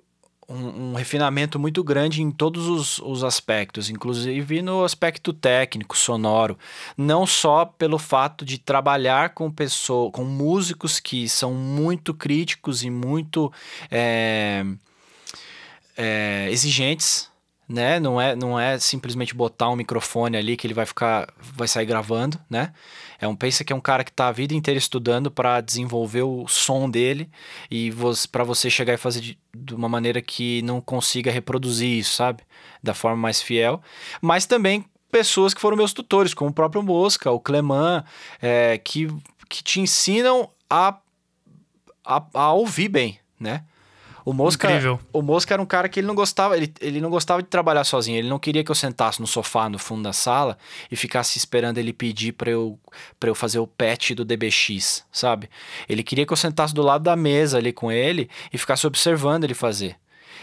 um, 0.49 0.91
um, 0.91 0.93
refinamento 0.93 1.59
muito 1.59 1.83
grande 1.83 2.21
em 2.21 2.31
todos 2.31 2.67
os, 2.67 2.99
os, 2.99 3.23
aspectos, 3.23 3.89
inclusive 3.89 4.61
no 4.61 4.83
aspecto 4.83 5.33
técnico, 5.33 5.97
sonoro. 5.97 6.57
Não 6.97 7.25
só 7.25 7.65
pelo 7.65 7.97
fato 7.97 8.45
de 8.45 8.57
trabalhar 8.57 9.31
com 9.31 9.51
pessoas, 9.51 10.11
com 10.13 10.23
músicos 10.23 10.99
que 10.99 11.27
são 11.27 11.53
muito 11.53 12.13
críticos 12.13 12.83
e 12.83 12.89
muito 12.89 13.51
é, 13.91 14.65
é, 15.97 16.47
exigentes, 16.49 17.29
né? 17.67 17.99
Não 17.99 18.19
é, 18.19 18.35
não 18.35 18.57
é 18.57 18.79
simplesmente 18.79 19.35
botar 19.35 19.69
um 19.69 19.75
microfone 19.75 20.37
ali 20.37 20.55
que 20.55 20.65
ele 20.65 20.73
vai 20.73 20.85
ficar, 20.85 21.27
vai 21.41 21.67
sair 21.67 21.85
gravando, 21.85 22.39
né? 22.49 22.71
É 23.19 23.27
um 23.27 23.35
pensa 23.35 23.63
que 23.63 23.73
é 23.73 23.75
um 23.75 23.81
cara 23.81 24.03
que 24.03 24.11
está 24.11 24.27
a 24.27 24.31
vida 24.31 24.53
inteira 24.53 24.77
estudando 24.77 25.31
para 25.31 25.61
desenvolver 25.61 26.21
o 26.21 26.47
som 26.47 26.89
dele 26.89 27.29
e 27.69 27.91
para 28.31 28.43
você 28.43 28.69
chegar 28.69 28.93
e 28.93 28.97
fazer 28.97 29.21
de, 29.21 29.39
de, 29.55 29.73
uma 29.73 29.89
maneira 29.89 30.21
que 30.21 30.61
não 30.61 30.79
consiga 30.79 31.31
reproduzir 31.31 31.89
isso, 31.89 32.13
sabe? 32.13 32.43
Da 32.81 32.93
forma 32.93 33.17
mais 33.17 33.41
fiel. 33.41 33.81
Mas 34.21 34.45
também 34.45 34.85
pessoas 35.11 35.53
que 35.53 35.61
foram 35.61 35.77
meus 35.77 35.93
tutores, 35.93 36.33
como 36.33 36.51
o 36.51 36.53
próprio 36.53 36.83
Mosca, 36.83 37.31
o 37.31 37.39
Cleman, 37.39 38.03
é, 38.41 38.77
que, 38.77 39.07
que 39.49 39.63
te 39.63 39.79
ensinam 39.79 40.49
a, 40.69 40.97
a, 42.05 42.25
a 42.33 42.53
ouvir 42.53 42.89
bem, 42.89 43.19
né? 43.39 43.63
O 44.27 44.33
Mosca, 44.33 44.67
Incrível. 44.67 44.99
o 45.13 45.21
Mosca 45.21 45.53
era 45.53 45.61
um 45.61 45.65
cara 45.65 45.87
que 45.87 46.01
ele 46.01 46.07
não 46.07 46.13
gostava, 46.13 46.57
ele, 46.57 46.73
ele 46.81 46.99
não 46.99 47.09
gostava 47.09 47.41
de 47.41 47.47
trabalhar 47.47 47.85
sozinho. 47.85 48.17
Ele 48.17 48.27
não 48.27 48.37
queria 48.37 48.61
que 48.61 48.69
eu 48.69 48.75
sentasse 48.75 49.21
no 49.21 49.25
sofá 49.25 49.69
no 49.69 49.79
fundo 49.79 50.03
da 50.03 50.11
sala 50.11 50.57
e 50.91 50.97
ficasse 50.97 51.37
esperando 51.37 51.77
ele 51.77 51.93
pedir 51.93 52.33
para 52.33 52.51
eu 52.51 52.77
para 53.17 53.29
eu 53.29 53.35
fazer 53.35 53.59
o 53.59 53.65
patch 53.65 54.11
do 54.11 54.25
DBX, 54.25 55.05
sabe? 55.13 55.49
Ele 55.87 56.03
queria 56.03 56.25
que 56.25 56.33
eu 56.33 56.35
sentasse 56.35 56.73
do 56.73 56.81
lado 56.81 57.05
da 57.05 57.15
mesa 57.15 57.57
ali 57.57 57.71
com 57.71 57.89
ele 57.89 58.29
e 58.51 58.57
ficasse 58.57 58.85
observando 58.85 59.45
ele 59.45 59.53
fazer. 59.53 59.95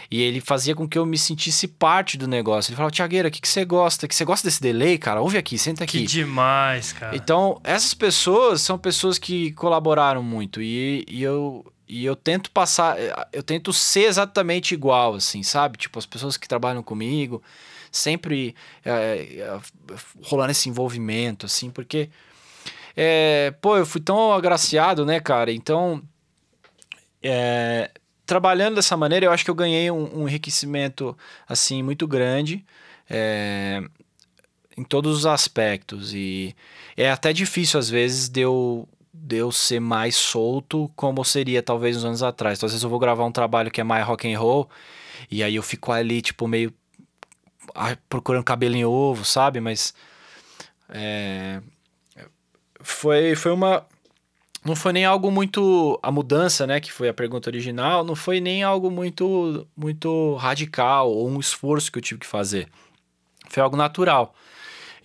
E 0.09 0.19
ele 0.19 0.41
fazia 0.41 0.73
com 0.73 0.87
que 0.87 0.97
eu 0.97 1.05
me 1.05 1.17
sentisse 1.17 1.67
parte 1.67 2.17
do 2.17 2.27
negócio. 2.27 2.71
Ele 2.71 2.75
falava, 2.75 2.91
Tiagueira, 2.91 3.27
o 3.27 3.31
que, 3.31 3.39
que 3.39 3.47
você 3.47 3.63
gosta? 3.63 4.07
Que 4.07 4.15
você 4.15 4.25
gosta 4.25 4.47
desse 4.47 4.61
delay, 4.61 4.97
cara? 4.97 5.21
Ouve 5.21 5.37
aqui, 5.37 5.59
senta 5.59 5.83
aqui. 5.83 6.01
Que 6.01 6.07
demais, 6.07 6.91
cara. 6.91 7.15
Então, 7.15 7.61
essas 7.63 7.93
pessoas 7.93 8.61
são 8.61 8.77
pessoas 8.77 9.19
que 9.19 9.51
colaboraram 9.53 10.23
muito. 10.23 10.61
E, 10.61 11.05
e 11.07 11.23
eu, 11.23 11.65
e 11.87 12.03
eu 12.03 12.15
tento 12.15 12.49
passar, 12.51 12.97
eu 13.31 13.43
tento 13.43 13.71
ser 13.71 14.05
exatamente 14.05 14.73
igual, 14.73 15.15
assim, 15.15 15.43
sabe? 15.43 15.77
Tipo, 15.77 15.99
as 15.99 16.05
pessoas 16.05 16.35
que 16.35 16.47
trabalham 16.47 16.81
comigo, 16.81 17.43
sempre 17.91 18.55
é, 18.83 18.91
é, 18.91 19.59
rolando 20.23 20.51
esse 20.51 20.67
envolvimento, 20.67 21.45
assim, 21.45 21.69
porque, 21.69 22.09
é, 22.97 23.53
pô, 23.61 23.77
eu 23.77 23.85
fui 23.85 24.01
tão 24.01 24.33
agraciado, 24.33 25.05
né, 25.05 25.19
cara? 25.19 25.51
Então, 25.51 26.01
trabalhando 28.25 28.75
dessa 28.75 28.97
maneira, 28.97 29.27
eu 29.27 29.31
acho 29.31 29.43
que 29.43 29.51
eu 29.51 29.55
ganhei 29.55 29.89
um, 29.91 30.21
um 30.21 30.27
enriquecimento, 30.27 31.15
assim, 31.47 31.83
muito 31.83 32.07
grande, 32.07 32.65
em 34.77 34.83
todos 34.83 35.19
os 35.19 35.25
aspectos. 35.25 36.13
E 36.13 36.55
é 36.97 37.11
até 37.11 37.31
difícil, 37.31 37.79
às 37.79 37.89
vezes, 37.89 38.27
de 38.27 38.41
eu 38.41 38.87
de 39.17 39.37
eu 39.37 39.51
ser 39.51 39.79
mais 39.79 40.15
solto 40.15 40.91
como 40.95 41.23
seria 41.23 41.63
talvez 41.63 41.97
uns 41.97 42.05
anos 42.05 42.23
atrás. 42.23 42.59
Então, 42.59 42.67
às 42.67 42.73
vezes 42.73 42.83
eu 42.83 42.89
vou 42.89 42.99
gravar 42.99 43.25
um 43.25 43.31
trabalho 43.31 43.71
que 43.71 43.81
é 43.81 43.83
mais 43.83 44.05
rock 44.05 44.31
and 44.31 44.37
roll 44.37 44.69
e 45.31 45.41
aí 45.43 45.55
eu 45.55 45.63
fico 45.63 45.91
ali 45.91 46.21
tipo 46.21 46.47
meio 46.47 46.73
procurando 48.09 48.43
cabelo 48.43 48.75
em 48.75 48.85
ovo, 48.85 49.25
sabe? 49.25 49.59
Mas 49.59 49.93
é, 50.89 51.61
foi 52.81 53.35
foi 53.35 53.51
uma 53.51 53.85
não 54.63 54.75
foi 54.75 54.93
nem 54.93 55.05
algo 55.05 55.31
muito 55.31 55.99
a 56.01 56.11
mudança, 56.11 56.65
né, 56.65 56.79
que 56.79 56.91
foi 56.91 57.07
a 57.07 57.13
pergunta 57.13 57.49
original, 57.49 58.03
não 58.03 58.15
foi 58.15 58.41
nem 58.41 58.63
algo 58.63 58.89
muito 58.89 59.67
muito 59.77 60.35
radical 60.35 61.11
ou 61.11 61.29
um 61.29 61.39
esforço 61.39 61.91
que 61.91 61.97
eu 61.99 62.03
tive 62.03 62.19
que 62.21 62.27
fazer. 62.27 62.67
Foi 63.49 63.61
algo 63.63 63.77
natural. 63.77 64.33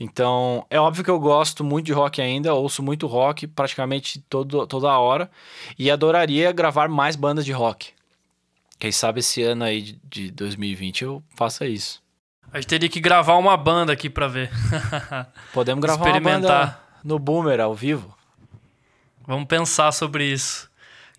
Então, 0.03 0.67
é 0.71 0.81
óbvio 0.81 1.05
que 1.05 1.11
eu 1.11 1.21
gosto 1.21 1.63
muito 1.63 1.85
de 1.85 1.93
rock 1.93 2.23
ainda, 2.23 2.55
ouço 2.55 2.83
muito 2.83 3.07
rock 3.07 3.47
praticamente 3.47 4.19
todo, 4.31 4.67
toda 4.67 4.99
hora 4.99 5.31
e 5.79 5.91
adoraria 5.91 6.51
gravar 6.53 6.89
mais 6.89 7.17
bandas 7.17 7.45
de 7.45 7.53
rock. 7.53 7.91
Quem 8.79 8.91
sabe 8.91 9.21
esse 9.21 9.43
ano 9.43 9.63
aí 9.63 9.83
de, 9.83 10.01
de 10.05 10.31
2020 10.31 11.05
eu 11.05 11.23
faça 11.37 11.67
isso. 11.67 12.03
A 12.51 12.57
gente 12.57 12.69
teria 12.69 12.89
que 12.89 12.99
gravar 12.99 13.37
uma 13.37 13.59
banda 13.59 13.93
aqui 13.93 14.09
pra 14.09 14.27
ver. 14.27 14.51
Podemos 15.53 15.83
gravar 15.83 16.09
uma 16.09 16.21
banda 16.21 16.81
no 17.05 17.19
Boomer 17.19 17.61
ao 17.61 17.75
vivo. 17.75 18.17
Vamos 19.27 19.47
pensar 19.47 19.93
sobre 19.93 20.25
isso. 20.25 20.71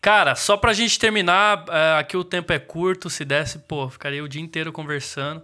Cara, 0.02 0.34
só 0.34 0.58
pra 0.58 0.74
gente 0.74 0.98
terminar, 0.98 1.66
é, 1.70 2.00
aqui 2.00 2.18
o 2.18 2.24
tempo 2.24 2.52
é 2.52 2.58
curto, 2.58 3.12
se 3.12 3.24
desse, 3.24 3.60
pô, 3.60 3.88
ficaria 3.88 4.24
o 4.24 4.28
dia 4.28 4.42
inteiro 4.42 4.72
conversando. 4.72 5.44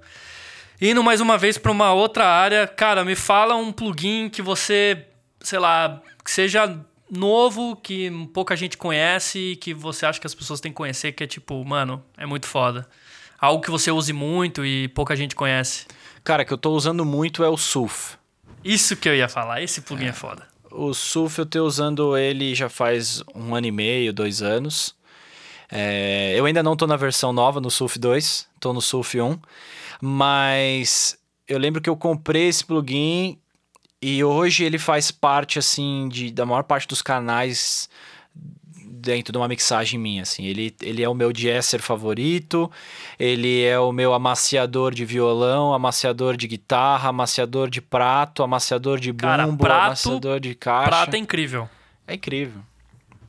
Indo 0.80 1.04
mais 1.04 1.20
uma 1.20 1.40
vez 1.40 1.58
para 1.58 1.72
uma 1.72 1.92
outra 1.92 2.28
área, 2.28 2.68
cara, 2.68 3.04
me 3.04 3.16
fala 3.16 3.56
um 3.56 3.72
plugin 3.72 4.30
que 4.30 4.44
você, 4.44 5.06
sei 5.42 5.58
lá, 5.58 6.02
que 6.24 6.30
seja 6.30 6.80
novo, 7.10 7.76
que 7.76 8.12
pouca 8.32 8.56
gente 8.56 8.78
conhece, 8.78 9.58
que 9.60 9.74
você 9.74 10.06
acha 10.06 10.20
que 10.20 10.28
as 10.28 10.36
pessoas 10.36 10.60
têm 10.60 10.72
que 10.72 10.76
conhecer, 10.76 11.14
que 11.14 11.24
é 11.24 11.28
tipo, 11.28 11.66
mano, 11.66 12.04
é 12.16 12.28
muito 12.28 12.46
foda. 12.46 12.88
Algo 13.40 13.64
que 13.64 13.72
você 13.72 13.90
use 13.90 14.14
muito 14.14 14.64
e 14.64 14.88
pouca 14.90 15.16
gente 15.16 15.36
conhece. 15.36 15.88
Cara, 16.24 16.46
que 16.46 16.54
eu 16.54 16.58
tô 16.58 16.72
usando 16.72 17.04
muito 17.04 17.44
é 17.44 17.50
o 17.50 17.58
Surf. 17.58 18.16
Isso 18.64 18.96
que 18.96 19.10
eu 19.10 19.16
ia 19.16 19.28
falar, 19.28 19.64
esse 19.64 19.82
plugin 19.82 20.06
é, 20.06 20.10
é 20.10 20.14
foda. 20.14 20.48
O 20.72 20.94
Surf 20.94 21.40
eu 21.40 21.46
tô 21.46 21.66
usando 21.66 22.16
ele 22.16 22.54
já 22.54 22.70
faz 22.70 23.24
um 23.34 23.56
ano 23.56 23.66
e 23.66 23.72
meio, 23.72 24.14
dois 24.14 24.44
anos. 24.44 24.96
É, 25.70 26.34
eu 26.36 26.46
ainda 26.46 26.64
não 26.64 26.76
tô 26.76 26.88
na 26.88 26.96
versão 26.96 27.34
nova, 27.34 27.60
no 27.60 27.70
Surf 27.70 28.00
2, 28.00 28.48
tô 28.60 28.74
no 28.74 28.82
Surf 28.82 29.20
1. 29.20 29.38
Mas 30.02 31.18
eu 31.48 31.58
lembro 31.58 31.82
que 31.82 31.90
eu 31.90 31.98
comprei 31.98 32.48
esse 32.48 32.64
plugin 32.64 33.38
e 34.02 34.24
hoje 34.24 34.64
ele 34.64 34.78
faz 34.78 35.12
parte 35.12 35.58
assim 35.58 36.08
de, 36.10 36.32
da 36.32 36.46
maior 36.46 36.64
parte 36.64 36.88
dos 36.88 37.02
canais 37.02 37.90
dentro 39.08 39.32
de 39.32 39.38
uma 39.38 39.48
mixagem 39.48 40.00
minha, 40.00 40.24
assim. 40.24 40.46
Ele, 40.46 40.76
ele 40.82 41.04
é 41.04 41.10
o 41.10 41.14
meu 41.14 41.32
jazzer 41.32 41.82
favorito, 41.82 42.70
ele 43.18 43.64
é 43.64 43.80
o 43.80 43.92
meu 43.92 44.14
amaciador 44.14 44.94
de 44.94 45.06
violão, 45.06 45.74
amaciador 45.74 46.36
de 46.36 46.48
guitarra, 46.48 47.10
amaciador 47.10 47.70
de 47.70 47.82
prato, 47.82 48.44
amaciador 48.44 49.00
de 49.00 49.12
bumbo, 49.12 49.22
Cara, 49.22 49.48
prato, 49.54 49.86
amaciador 49.86 50.40
de 50.40 50.56
caixa. 50.56 50.90
Prato 50.90 51.14
é 51.16 51.18
incrível. 51.18 51.70
É 52.06 52.16
incrível. 52.16 52.62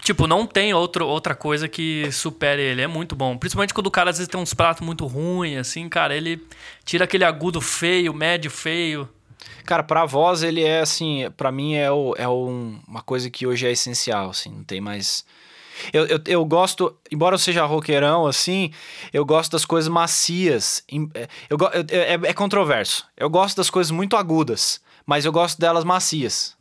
Tipo, 0.02 0.26
não 0.26 0.46
tem 0.46 0.72
outro, 0.72 1.06
outra 1.06 1.34
coisa 1.34 1.68
que 1.68 2.10
supere 2.12 2.62
ele. 2.62 2.82
É 2.82 2.86
muito 2.86 3.14
bom. 3.16 3.36
Principalmente 3.36 3.74
quando 3.74 3.88
o 3.88 3.90
cara 3.90 4.10
às 4.10 4.18
vezes 4.18 4.30
tem 4.30 4.40
uns 4.40 4.54
pratos 4.54 4.84
muito 4.84 5.06
ruins, 5.06 5.58
assim, 5.58 5.88
cara, 5.88 6.16
ele 6.16 6.42
tira 6.84 7.04
aquele 7.04 7.24
agudo 7.24 7.60
feio, 7.60 8.14
médio 8.14 8.50
feio. 8.50 9.08
Cara, 9.64 9.82
pra 9.82 10.06
voz 10.06 10.42
ele 10.42 10.62
é 10.64 10.80
assim, 10.80 11.30
para 11.36 11.52
mim 11.52 11.74
é, 11.74 11.90
o, 11.90 12.14
é 12.16 12.26
um, 12.28 12.80
uma 12.88 13.02
coisa 13.02 13.28
que 13.28 13.46
hoje 13.46 13.66
é 13.66 13.70
essencial, 13.70 14.30
assim, 14.30 14.50
não 14.50 14.64
tem 14.64 14.80
mais. 14.80 15.26
Eu, 15.92 16.06
eu, 16.06 16.20
eu 16.26 16.44
gosto, 16.44 16.96
embora 17.12 17.34
eu 17.34 17.38
seja 17.38 17.64
roqueirão, 17.66 18.26
assim, 18.26 18.72
eu 19.12 19.24
gosto 19.24 19.52
das 19.52 19.64
coisas 19.64 19.88
macias. 19.88 20.82
É, 21.14 21.28
eu, 21.50 21.58
eu, 21.58 21.86
é, 21.90 22.14
é 22.14 22.32
controverso. 22.32 23.06
Eu 23.16 23.28
gosto 23.28 23.58
das 23.58 23.68
coisas 23.68 23.90
muito 23.90 24.16
agudas, 24.16 24.80
mas 25.04 25.24
eu 25.24 25.32
gosto 25.32 25.60
delas 25.60 25.84
macias. 25.84 26.56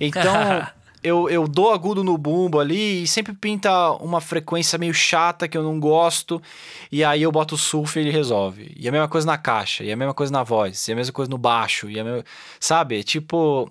Então. 0.00 0.34
eu, 1.02 1.28
eu 1.28 1.48
dou 1.48 1.72
agudo 1.72 2.02
no 2.04 2.16
bumbo 2.16 2.60
ali 2.60 3.02
e 3.02 3.06
sempre 3.06 3.32
pinta 3.32 3.90
uma 3.92 4.20
frequência 4.20 4.78
meio 4.78 4.94
chata 4.94 5.48
que 5.48 5.56
eu 5.56 5.62
não 5.62 5.78
gosto. 5.80 6.40
E 6.90 7.02
aí 7.02 7.22
eu 7.22 7.32
boto 7.32 7.54
o 7.54 7.58
sulfo 7.58 7.98
e 7.98 8.02
ele 8.02 8.10
resolve. 8.10 8.72
E 8.76 8.88
a 8.88 8.92
mesma 8.92 9.08
coisa 9.08 9.26
na 9.26 9.38
caixa, 9.38 9.84
e 9.84 9.92
a 9.92 9.96
mesma 9.96 10.14
coisa 10.14 10.32
na 10.32 10.42
voz, 10.42 10.88
e 10.88 10.92
a 10.92 10.96
mesma 10.96 11.12
coisa 11.12 11.30
no 11.30 11.38
baixo, 11.38 11.90
e 11.90 11.98
a 11.98 12.04
mesma... 12.04 12.24
sabe? 12.60 13.02
Tipo, 13.02 13.70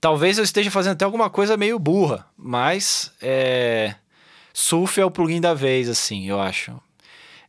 Talvez 0.00 0.38
eu 0.38 0.44
esteja 0.44 0.70
fazendo 0.70 0.92
até 0.92 1.04
alguma 1.04 1.28
coisa 1.28 1.56
meio 1.56 1.78
burra, 1.78 2.24
mas 2.36 3.12
é, 3.20 3.96
Sulf 4.52 4.98
é 4.98 5.04
o 5.04 5.10
plugin 5.10 5.40
da 5.40 5.54
vez, 5.54 5.88
assim, 5.88 6.28
eu 6.28 6.40
acho. 6.40 6.72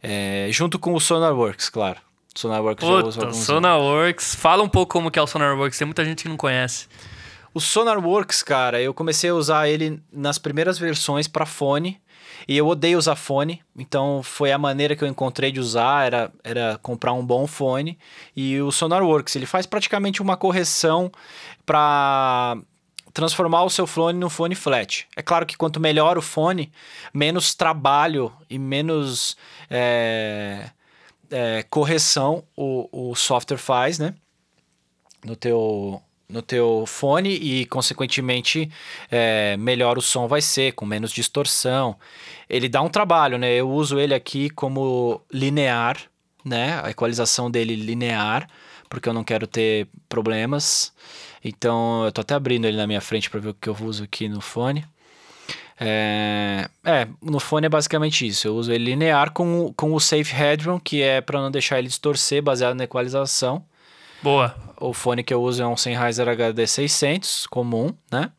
É, 0.01 0.47
junto 0.51 0.79
com 0.79 0.95
o 0.95 0.99
SonarWorks, 0.99 1.69
claro. 1.69 1.99
SonarWorks 2.33 2.83
Puta, 2.83 3.01
já 3.01 3.07
usa 3.07 3.21
alguns. 3.21 3.37
SonarWorks, 3.37 4.35
fala 4.35 4.63
um 4.63 4.69
pouco 4.69 4.93
como 4.93 5.11
que 5.11 5.19
é 5.19 5.21
o 5.21 5.27
SonarWorks, 5.27 5.77
tem 5.77 5.85
muita 5.85 6.03
gente 6.03 6.23
que 6.23 6.29
não 6.29 6.37
conhece. 6.37 6.87
O 7.53 7.59
SonarWorks, 7.59 8.43
cara, 8.43 8.81
eu 8.81 8.93
comecei 8.93 9.29
a 9.29 9.35
usar 9.35 9.67
ele 9.67 10.01
nas 10.11 10.37
primeiras 10.37 10.77
versões 10.77 11.27
para 11.27 11.45
fone. 11.45 11.99
E 12.47 12.57
eu 12.57 12.67
odeio 12.67 12.97
usar 12.97 13.15
fone, 13.15 13.61
então 13.77 14.23
foi 14.23 14.51
a 14.51 14.57
maneira 14.57 14.95
que 14.95 15.03
eu 15.03 15.07
encontrei 15.07 15.51
de 15.51 15.59
usar, 15.59 16.05
era, 16.05 16.31
era 16.43 16.79
comprar 16.81 17.13
um 17.13 17.25
bom 17.25 17.45
fone. 17.45 17.97
E 18.35 18.59
o 18.61 18.71
SonarWorks, 18.71 19.35
ele 19.35 19.45
faz 19.45 19.65
praticamente 19.65 20.21
uma 20.21 20.37
correção 20.37 21.11
para 21.65 22.57
transformar 23.13 23.63
o 23.63 23.69
seu 23.69 23.85
fone 23.85 24.17
no 24.17 24.29
fone 24.29 24.55
flat. 24.55 25.07
É 25.15 25.21
claro 25.21 25.45
que 25.45 25.57
quanto 25.57 25.79
melhor 25.79 26.17
o 26.17 26.21
fone, 26.21 26.71
menos 27.13 27.53
trabalho 27.53 28.31
e 28.49 28.57
menos 28.57 29.35
é, 29.69 30.69
é, 31.29 31.63
correção 31.69 32.43
o, 32.55 33.11
o 33.11 33.15
software 33.15 33.57
faz, 33.57 33.99
né? 33.99 34.13
No 35.23 35.35
teu, 35.35 36.01
no 36.29 36.41
teu 36.43 36.85
fone 36.85 37.29
e, 37.29 37.65
consequentemente, 37.65 38.69
é, 39.09 39.57
melhor 39.57 39.97
o 39.97 40.01
som 40.01 40.27
vai 40.27 40.41
ser, 40.41 40.73
com 40.73 40.85
menos 40.85 41.11
distorção. 41.11 41.95
Ele 42.47 42.69
dá 42.69 42.81
um 42.81 42.89
trabalho, 42.89 43.37
né? 43.37 43.51
Eu 43.53 43.69
uso 43.69 43.99
ele 43.99 44.13
aqui 44.13 44.49
como 44.51 45.21
linear, 45.33 45.97
né? 46.45 46.79
A 46.83 46.91
equalização 46.91 47.49
dele 47.49 47.75
linear, 47.75 48.47
porque 48.87 49.09
eu 49.09 49.13
não 49.13 49.23
quero 49.23 49.47
ter 49.47 49.87
problemas. 50.07 50.93
Então, 51.43 52.05
eu 52.05 52.11
tô 52.11 52.21
até 52.21 52.35
abrindo 52.35 52.65
ele 52.65 52.77
na 52.77 52.85
minha 52.85 53.01
frente 53.01 53.29
para 53.29 53.39
ver 53.39 53.49
o 53.49 53.53
que 53.53 53.69
eu 53.69 53.77
uso 53.81 54.03
aqui 54.03 54.29
no 54.29 54.41
fone. 54.41 54.85
É, 55.81 56.69
é, 56.83 57.07
no 57.21 57.39
fone 57.39 57.65
é 57.65 57.69
basicamente 57.69 58.27
isso. 58.27 58.47
Eu 58.47 58.55
uso 58.55 58.71
ele 58.71 58.85
linear 58.85 59.31
com, 59.31 59.73
com 59.75 59.93
o 59.93 59.99
Safe 59.99 60.33
Headroom, 60.33 60.79
que 60.79 61.01
é 61.01 61.21
para 61.21 61.41
não 61.41 61.49
deixar 61.49 61.79
ele 61.79 61.87
distorcer, 61.87 62.43
baseado 62.43 62.75
na 62.75 62.83
equalização. 62.83 63.63
Boa. 64.21 64.55
O 64.77 64.93
fone 64.93 65.23
que 65.23 65.33
eu 65.33 65.41
uso 65.41 65.61
é 65.61 65.67
um 65.67 65.75
Sennheiser 65.75 66.27
HD600 66.27 67.47
comum, 67.47 67.93
né? 68.11 68.31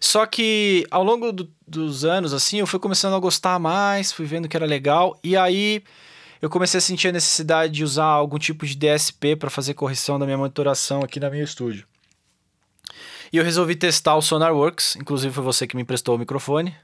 Só 0.00 0.24
que 0.26 0.86
ao 0.90 1.02
longo 1.02 1.32
do, 1.32 1.50
dos 1.66 2.04
anos, 2.04 2.32
assim, 2.32 2.58
eu 2.58 2.66
fui 2.66 2.78
começando 2.78 3.14
a 3.14 3.18
gostar 3.18 3.58
mais, 3.58 4.12
fui 4.12 4.26
vendo 4.26 4.48
que 4.48 4.56
era 4.56 4.66
legal, 4.66 5.18
e 5.22 5.36
aí 5.36 5.82
eu 6.40 6.48
comecei 6.48 6.78
a 6.78 6.80
sentir 6.80 7.08
a 7.08 7.12
necessidade 7.12 7.72
de 7.72 7.82
usar 7.82 8.04
algum 8.04 8.38
tipo 8.38 8.64
de 8.64 8.76
DSP 8.76 9.34
para 9.34 9.50
fazer 9.50 9.74
correção 9.74 10.18
da 10.18 10.24
minha 10.24 10.38
monitoração 10.38 11.00
aqui 11.00 11.18
na 11.18 11.28
minha 11.28 11.42
estúdio. 11.42 11.86
E 13.32 13.36
eu 13.36 13.44
resolvi 13.44 13.74
testar 13.74 14.14
o 14.14 14.22
SonarWorks, 14.22 14.96
inclusive 14.96 15.34
foi 15.34 15.44
você 15.44 15.66
que 15.66 15.76
me 15.76 15.82
emprestou 15.82 16.14
o 16.14 16.18
microfone. 16.18 16.74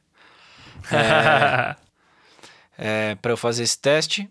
É, 0.91 1.77
é, 2.77 3.15
para 3.15 3.33
eu 3.33 3.37
fazer 3.37 3.63
esse 3.63 3.79
teste. 3.79 4.29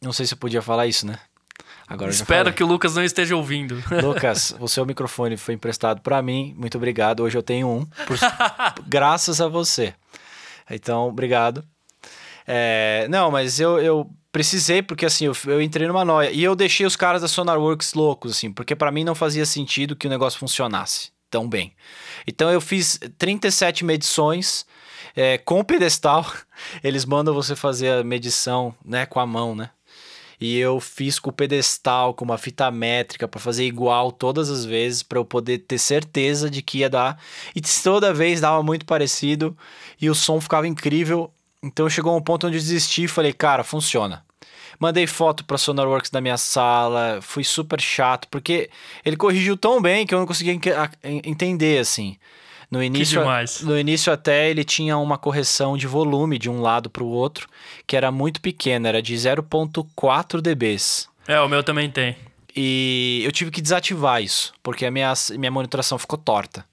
Não 0.00 0.12
sei 0.12 0.26
se 0.26 0.34
eu 0.34 0.38
podia 0.38 0.62
falar 0.62 0.86
isso, 0.86 1.06
né? 1.06 1.18
Agora 1.86 2.10
Espero 2.10 2.52
que 2.52 2.62
o 2.64 2.66
Lucas 2.66 2.94
não 2.94 3.04
esteja 3.04 3.36
ouvindo. 3.36 3.82
Lucas, 4.02 4.54
o 4.58 4.66
seu 4.66 4.86
microfone 4.86 5.36
foi 5.36 5.54
emprestado 5.54 6.00
para 6.00 6.20
mim. 6.22 6.54
Muito 6.56 6.78
obrigado. 6.78 7.20
Hoje 7.20 7.36
eu 7.36 7.42
tenho 7.42 7.68
um, 7.68 7.84
por... 8.06 8.16
graças 8.86 9.40
a 9.40 9.48
você. 9.48 9.94
Então, 10.70 11.08
obrigado. 11.08 11.64
É... 12.46 13.06
Não, 13.10 13.30
mas 13.30 13.60
eu, 13.60 13.78
eu 13.78 14.10
precisei, 14.32 14.82
porque 14.82 15.06
assim, 15.06 15.26
eu, 15.26 15.36
eu 15.46 15.60
entrei 15.60 15.86
numa 15.86 16.04
noia. 16.04 16.30
E 16.30 16.42
eu 16.42 16.56
deixei 16.56 16.86
os 16.86 16.96
caras 16.96 17.22
da 17.22 17.28
SonarWorks 17.28 17.94
loucos, 17.94 18.32
assim, 18.32 18.50
porque 18.50 18.74
para 18.74 18.90
mim 18.90 19.04
não 19.04 19.14
fazia 19.14 19.44
sentido 19.44 19.94
que 19.94 20.06
o 20.06 20.10
negócio 20.10 20.38
funcionasse 20.38 21.12
tão 21.30 21.48
bem. 21.48 21.74
Então 22.26 22.50
eu 22.50 22.60
fiz 22.60 22.98
37 23.18 23.84
medições 23.84 24.64
é, 25.16 25.36
com 25.38 25.60
o 25.60 25.64
pedestal. 25.64 26.24
Eles 26.82 27.04
mandam 27.04 27.34
você 27.34 27.54
fazer 27.54 27.90
a 27.90 28.04
medição 28.04 28.74
né, 28.84 29.04
com 29.04 29.20
a 29.20 29.26
mão, 29.26 29.54
né? 29.54 29.70
E 30.40 30.58
eu 30.58 30.80
fiz 30.80 31.18
com 31.18 31.30
o 31.30 31.32
pedestal, 31.32 32.14
com 32.14 32.24
uma 32.24 32.38
fita 32.38 32.70
métrica, 32.70 33.28
para 33.28 33.40
fazer 33.40 33.64
igual 33.64 34.10
todas 34.10 34.50
as 34.50 34.64
vezes, 34.64 35.02
para 35.02 35.18
eu 35.18 35.24
poder 35.24 35.58
ter 35.58 35.78
certeza 35.78 36.50
de 36.50 36.62
que 36.62 36.78
ia 36.78 36.90
dar. 36.90 37.18
E 37.54 37.60
toda 37.60 38.12
vez 38.12 38.40
dava 38.40 38.62
muito 38.62 38.84
parecido 38.84 39.56
e 40.00 40.10
o 40.10 40.14
som 40.14 40.40
ficava 40.40 40.66
incrível. 40.66 41.32
Então 41.62 41.88
chegou 41.88 42.16
um 42.16 42.20
ponto 42.20 42.46
onde 42.46 42.56
eu 42.56 42.62
desisti 42.62 43.04
e 43.04 43.08
falei, 43.08 43.32
cara, 43.32 43.64
funciona. 43.64 44.24
Mandei 44.78 45.06
foto 45.06 45.44
pra 45.44 45.56
SonarWorks 45.56 46.10
da 46.10 46.20
minha 46.20 46.36
sala, 46.36 47.20
fui 47.22 47.44
super 47.44 47.80
chato, 47.80 48.28
porque 48.28 48.68
ele 49.04 49.16
corrigiu 49.16 49.56
tão 49.56 49.80
bem 49.80 50.06
que 50.06 50.14
eu 50.14 50.18
não 50.18 50.26
conseguia 50.26 50.58
entender, 51.02 51.78
assim. 51.78 52.16
No 52.74 52.82
início, 52.82 53.22
no 53.62 53.78
início 53.78 54.12
até 54.12 54.50
ele 54.50 54.64
tinha 54.64 54.98
uma 54.98 55.16
correção 55.16 55.76
de 55.76 55.86
volume 55.86 56.40
de 56.40 56.50
um 56.50 56.60
lado 56.60 56.90
para 56.90 57.04
o 57.04 57.08
outro, 57.08 57.48
que 57.86 57.96
era 57.96 58.10
muito 58.10 58.40
pequena, 58.40 58.88
era 58.88 59.00
de 59.00 59.14
0.4 59.14 60.40
dBs. 60.40 61.08
É, 61.28 61.40
o 61.40 61.48
meu 61.48 61.62
também 61.62 61.88
tem. 61.88 62.16
E 62.56 63.22
eu 63.24 63.30
tive 63.30 63.52
que 63.52 63.62
desativar 63.62 64.20
isso, 64.20 64.52
porque 64.60 64.84
a 64.84 64.90
minha, 64.90 65.12
minha 65.38 65.52
monitoração 65.52 65.98
ficou 65.98 66.18
torta. 66.18 66.64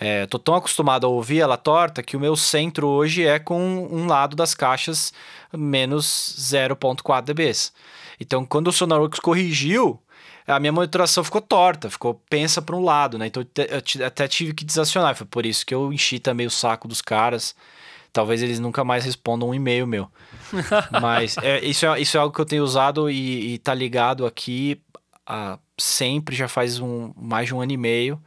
É, 0.00 0.26
tô 0.26 0.36
tão 0.36 0.56
acostumado 0.56 1.06
a 1.06 1.08
ouvir 1.10 1.38
ela 1.38 1.56
torta 1.56 2.02
que 2.02 2.16
o 2.16 2.20
meu 2.20 2.34
centro 2.34 2.88
hoje 2.88 3.24
é 3.24 3.38
com 3.38 3.88
um 3.88 4.06
lado 4.06 4.34
das 4.34 4.52
caixas 4.52 5.12
menos 5.52 6.34
0.4 6.38 7.22
dBs. 7.22 7.72
Então, 8.18 8.44
quando 8.44 8.66
o 8.66 8.72
SonarWorks 8.72 9.20
corrigiu, 9.20 10.00
a 10.50 10.60
minha 10.60 10.72
monitoração 10.72 11.22
ficou 11.22 11.40
torta, 11.40 11.88
ficou 11.88 12.14
pensa 12.28 12.60
para 12.60 12.76
um 12.76 12.82
lado, 12.82 13.18
né? 13.18 13.26
Então 13.26 13.42
eu 13.56 14.06
até 14.06 14.26
tive 14.28 14.52
que 14.52 14.64
desacionar. 14.64 15.14
Foi 15.14 15.26
por 15.26 15.46
isso 15.46 15.64
que 15.64 15.74
eu 15.74 15.92
enchi 15.92 16.18
também 16.18 16.46
o 16.46 16.50
saco 16.50 16.88
dos 16.88 17.00
caras. 17.00 17.54
Talvez 18.12 18.42
eles 18.42 18.58
nunca 18.58 18.82
mais 18.82 19.04
respondam 19.04 19.50
um 19.50 19.54
e-mail 19.54 19.86
meu. 19.86 20.10
Mas 21.00 21.36
é, 21.38 21.64
isso, 21.64 21.86
é, 21.86 22.00
isso 22.00 22.16
é 22.16 22.20
algo 22.20 22.34
que 22.34 22.40
eu 22.40 22.46
tenho 22.46 22.64
usado 22.64 23.08
e, 23.08 23.54
e 23.54 23.58
tá 23.58 23.72
ligado 23.72 24.26
aqui 24.26 24.80
a, 25.24 25.58
sempre, 25.78 26.34
já 26.34 26.48
faz 26.48 26.80
um, 26.80 27.12
mais 27.16 27.46
de 27.46 27.54
um 27.54 27.60
ano 27.60 27.72
e 27.72 27.76
meio. 27.76 28.20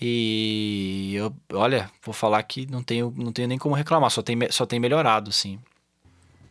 E 0.00 1.14
eu, 1.14 1.32
olha, 1.52 1.88
vou 2.04 2.12
falar 2.12 2.42
que 2.42 2.66
não 2.68 2.82
tenho, 2.82 3.14
não 3.16 3.30
tenho 3.30 3.46
nem 3.46 3.58
como 3.58 3.76
reclamar, 3.76 4.10
só 4.10 4.20
tem, 4.20 4.36
só 4.50 4.66
tem 4.66 4.80
melhorado, 4.80 5.30
sim. 5.30 5.60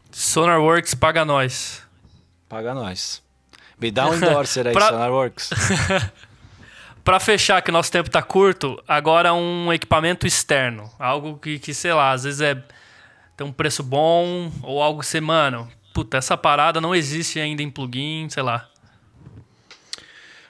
SonarWorks 0.09 0.93
paga 0.93 1.25
nós. 1.25 1.81
Paga 2.47 2.73
nós. 2.73 3.21
Me 3.81 3.89
dá 3.89 4.07
um 4.07 4.13
endorser 4.13 4.67
aí, 4.67 4.73
pra... 4.73 4.89
SonarWorks. 4.89 5.49
para 7.03 7.19
fechar, 7.19 7.61
que 7.63 7.71
nosso 7.71 7.91
tempo 7.91 8.11
tá 8.11 8.21
curto, 8.21 8.81
agora 8.87 9.33
um 9.33 9.73
equipamento 9.73 10.27
externo. 10.27 10.89
Algo 10.99 11.37
que, 11.39 11.57
que, 11.57 11.73
sei 11.73 11.91
lá, 11.91 12.11
às 12.11 12.23
vezes 12.23 12.41
é 12.41 12.63
tem 13.35 13.47
um 13.47 13.51
preço 13.51 13.81
bom, 13.81 14.51
ou 14.61 14.83
algo 14.83 15.01
que 15.01 15.19
mano, 15.19 15.67
puta, 15.95 16.17
essa 16.17 16.37
parada 16.37 16.79
não 16.79 16.93
existe 16.93 17.39
ainda 17.39 17.63
em 17.63 17.71
plugin, 17.71 18.29
sei 18.29 18.43
lá. 18.43 18.69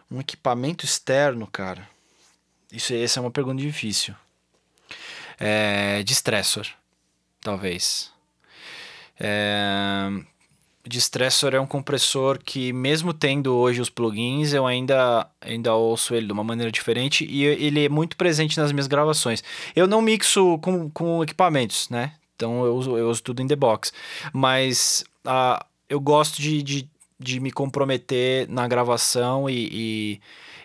Um 0.10 0.20
equipamento 0.20 0.84
externo, 0.84 1.48
cara. 1.48 1.88
Isso, 2.70 2.94
essa 2.94 3.20
é 3.20 3.22
uma 3.22 3.32
pergunta 3.32 3.62
difícil. 3.62 4.14
É, 5.40 6.04
de 6.04 6.12
stressor, 6.12 6.68
talvez. 7.40 8.12
É, 9.18 10.10
Distressor 10.92 11.56
é 11.56 11.60
um 11.60 11.66
compressor 11.66 12.38
que, 12.38 12.74
mesmo 12.74 13.14
tendo 13.14 13.56
hoje 13.56 13.80
os 13.80 13.90
plugins, 13.90 14.52
eu 14.52 14.68
ainda, 14.68 15.26
ainda 15.40 15.74
ouço 15.74 16.14
ele 16.14 16.26
de 16.26 16.34
uma 16.34 16.44
maneira 16.44 16.70
diferente 16.70 17.26
e 17.26 17.46
ele 17.46 17.86
é 17.86 17.90
muito 17.90 18.18
presente 18.18 18.60
nas 18.60 18.74
minhas 18.74 18.88
gravações. 18.88 19.42
Eu 19.74 19.88
não 19.88 20.02
mixo 20.02 20.60
com, 20.60 20.90
com 20.90 21.24
equipamentos, 21.24 21.90
né? 21.90 22.12
Então 22.36 22.66
eu 22.66 22.76
uso, 22.76 22.98
eu 22.98 23.10
uso 23.10 23.24
tudo 23.24 23.42
em 23.42 23.48
the 23.48 23.56
box. 23.56 23.94
Mas 24.34 25.06
uh, 25.26 25.64
eu 25.88 25.98
gosto 26.02 26.42
de, 26.42 26.62
de, 26.62 26.90
de, 27.18 27.40
me 27.40 27.52
comprometer 27.52 28.50
na 28.50 28.68
gravação 28.68 29.50
e, 29.50 30.20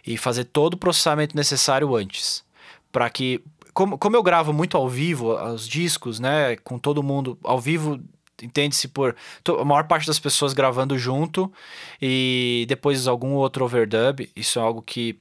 e, 0.04 0.12
e 0.14 0.16
fazer 0.16 0.46
todo 0.46 0.74
o 0.74 0.78
processamento 0.78 1.36
necessário 1.36 1.94
antes. 1.94 2.42
Para 2.90 3.08
que 3.10 3.40
como, 3.72 3.96
como 3.96 4.16
eu 4.16 4.24
gravo 4.24 4.52
muito 4.52 4.76
ao 4.76 4.88
vivo 4.88 5.36
os 5.52 5.68
discos, 5.68 6.18
né, 6.18 6.56
com 6.56 6.80
todo 6.80 7.00
mundo 7.00 7.38
ao 7.44 7.60
vivo 7.60 8.00
entende-se 8.42 8.88
por 8.88 9.16
a 9.48 9.64
maior 9.64 9.84
parte 9.84 10.06
das 10.06 10.18
pessoas 10.18 10.52
gravando 10.52 10.98
junto 10.98 11.52
e 12.00 12.64
depois 12.68 13.06
algum 13.06 13.32
outro 13.32 13.64
overdub. 13.64 14.28
Isso 14.34 14.58
é 14.58 14.62
algo 14.62 14.82
que 14.82 15.18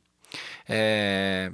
é, 0.67 1.51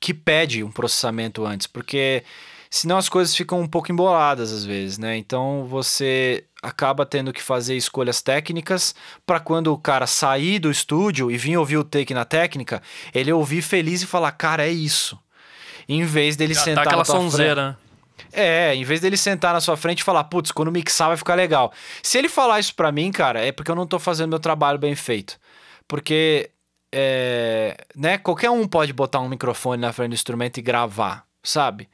que 0.00 0.12
pede 0.12 0.62
um 0.62 0.70
processamento 0.70 1.44
antes, 1.44 1.66
porque 1.66 2.24
senão 2.70 2.98
as 2.98 3.08
coisas 3.08 3.34
ficam 3.34 3.60
um 3.60 3.68
pouco 3.68 3.92
emboladas 3.92 4.52
às 4.52 4.64
vezes, 4.64 4.98
né? 4.98 5.16
Então 5.16 5.66
você 5.68 6.44
acaba 6.62 7.04
tendo 7.04 7.32
que 7.32 7.42
fazer 7.42 7.76
escolhas 7.76 8.22
técnicas 8.22 8.94
para 9.26 9.38
quando 9.38 9.72
o 9.72 9.78
cara 9.78 10.06
sair 10.06 10.58
do 10.58 10.70
estúdio 10.70 11.30
e 11.30 11.36
vir 11.36 11.56
ouvir 11.56 11.76
o 11.76 11.84
take 11.84 12.14
na 12.14 12.24
técnica, 12.24 12.82
ele 13.14 13.32
ouvir 13.32 13.62
feliz 13.62 14.02
e 14.02 14.06
falar, 14.06 14.32
cara, 14.32 14.66
é 14.66 14.70
isso. 14.70 15.18
Em 15.88 16.04
vez 16.04 16.36
dele 16.36 16.54
Já 16.54 16.62
sentar 16.62 16.84
tá 16.84 16.90
aquela 16.90 17.04
sonzeira. 17.04 17.72
Frente, 17.74 17.83
é, 18.34 18.74
em 18.74 18.84
vez 18.84 19.00
dele 19.00 19.16
sentar 19.16 19.52
na 19.52 19.60
sua 19.60 19.76
frente 19.76 20.00
e 20.00 20.04
falar, 20.04 20.24
putz, 20.24 20.50
quando 20.52 20.72
mixar 20.72 21.08
vai 21.08 21.16
ficar 21.16 21.34
legal. 21.34 21.72
Se 22.02 22.18
ele 22.18 22.28
falar 22.28 22.60
isso 22.60 22.74
pra 22.74 22.92
mim, 22.92 23.10
cara, 23.12 23.44
é 23.44 23.52
porque 23.52 23.70
eu 23.70 23.76
não 23.76 23.86
tô 23.86 23.98
fazendo 23.98 24.30
meu 24.30 24.40
trabalho 24.40 24.78
bem 24.78 24.94
feito. 24.94 25.38
Porque 25.86 26.50
é, 26.92 27.76
né, 27.94 28.18
qualquer 28.18 28.50
um 28.50 28.66
pode 28.66 28.92
botar 28.92 29.20
um 29.20 29.28
microfone 29.28 29.80
na 29.80 29.92
frente 29.92 30.10
do 30.10 30.14
instrumento 30.14 30.58
e 30.58 30.62
gravar, 30.62 31.26
sabe? 31.42 31.88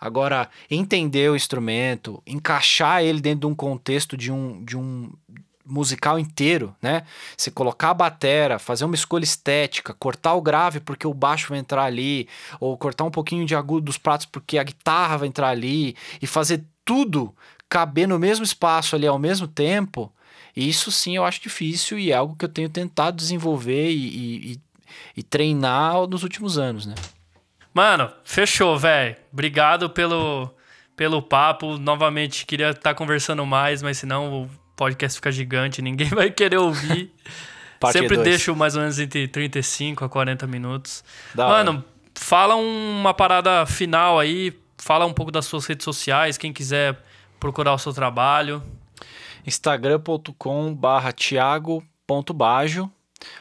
Agora, 0.00 0.50
entender 0.70 1.30
o 1.30 1.36
instrumento, 1.36 2.22
encaixar 2.26 3.02
ele 3.02 3.20
dentro 3.20 3.40
de 3.40 3.46
um 3.46 3.54
contexto 3.54 4.16
de 4.16 4.30
um, 4.30 4.62
de 4.64 4.76
um 4.76 5.10
musical 5.64 6.18
inteiro, 6.18 6.74
né? 6.80 7.02
Você 7.36 7.50
colocar 7.50 7.90
a 7.90 7.94
batera, 7.94 8.58
fazer 8.58 8.84
uma 8.84 8.94
escolha 8.94 9.24
estética, 9.24 9.94
cortar 9.94 10.34
o 10.34 10.42
grave 10.42 10.80
porque 10.80 11.06
o 11.06 11.14
baixo 11.14 11.48
vai 11.48 11.58
entrar 11.58 11.84
ali, 11.84 12.28
ou 12.60 12.76
cortar 12.76 13.04
um 13.04 13.10
pouquinho 13.10 13.46
de 13.46 13.54
agudo 13.54 13.86
dos 13.86 13.98
pratos 13.98 14.26
porque 14.26 14.58
a 14.58 14.62
guitarra 14.62 15.18
vai 15.18 15.28
entrar 15.28 15.48
ali, 15.48 15.96
e 16.20 16.26
fazer 16.26 16.64
tudo 16.84 17.34
caber 17.68 18.06
no 18.06 18.18
mesmo 18.18 18.44
espaço 18.44 18.94
ali 18.94 19.06
ao 19.06 19.18
mesmo 19.18 19.48
tempo, 19.48 20.12
isso 20.56 20.92
sim 20.92 21.16
eu 21.16 21.24
acho 21.24 21.40
difícil 21.40 21.98
e 21.98 22.12
é 22.12 22.14
algo 22.14 22.36
que 22.36 22.44
eu 22.44 22.48
tenho 22.48 22.68
tentado 22.68 23.16
desenvolver 23.16 23.90
e, 23.90 24.52
e, 24.52 24.60
e 25.16 25.22
treinar 25.22 26.06
nos 26.06 26.22
últimos 26.22 26.58
anos, 26.58 26.86
né? 26.86 26.94
Mano, 27.72 28.08
fechou, 28.22 28.78
velho. 28.78 29.16
Obrigado 29.32 29.90
pelo, 29.90 30.48
pelo 30.94 31.20
papo. 31.20 31.76
Novamente, 31.76 32.46
queria 32.46 32.70
estar 32.70 32.80
tá 32.80 32.94
conversando 32.94 33.44
mais, 33.44 33.82
mas 33.82 33.98
senão 33.98 34.48
podcast 34.76 35.18
fica 35.18 35.32
gigante, 35.32 35.82
ninguém 35.82 36.08
vai 36.14 36.30
querer 36.30 36.58
ouvir. 36.58 37.12
Sempre 37.92 38.16
dois. 38.16 38.28
deixo 38.28 38.56
mais 38.56 38.76
ou 38.76 38.80
menos 38.80 38.98
entre 38.98 39.28
35 39.28 40.04
a 40.04 40.08
40 40.08 40.46
minutos. 40.46 41.04
Da 41.34 41.48
Mano, 41.48 41.72
hora. 41.72 41.84
fala 42.14 42.54
uma 42.54 43.12
parada 43.12 43.66
final 43.66 44.18
aí, 44.18 44.58
fala 44.78 45.04
um 45.04 45.12
pouco 45.12 45.30
das 45.30 45.44
suas 45.44 45.66
redes 45.66 45.84
sociais, 45.84 46.38
quem 46.38 46.50
quiser 46.50 46.96
procurar 47.38 47.74
o 47.74 47.78
seu 47.78 47.92
trabalho. 47.92 48.62
instagram.com 49.44 50.74
barra 50.74 51.12
tiago.bajo 51.12 52.90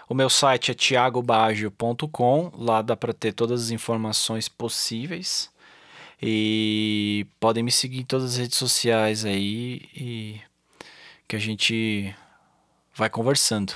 o 0.07 0.13
meu 0.13 0.29
site 0.29 0.71
é 0.71 0.73
tiagobaggio.com, 0.73 2.51
lá 2.55 2.81
dá 2.81 2.95
para 2.95 3.13
ter 3.13 3.34
todas 3.34 3.63
as 3.63 3.71
informações 3.71 4.47
possíveis. 4.47 5.51
E 6.21 7.27
podem 7.39 7.63
me 7.63 7.71
seguir 7.71 7.99
em 7.99 8.05
todas 8.05 8.34
as 8.34 8.38
redes 8.38 8.57
sociais 8.57 9.25
aí 9.25 9.81
e 9.93 10.41
que 11.34 11.38
a 11.38 11.39
gente 11.39 12.13
vai 12.93 13.09
conversando. 13.09 13.73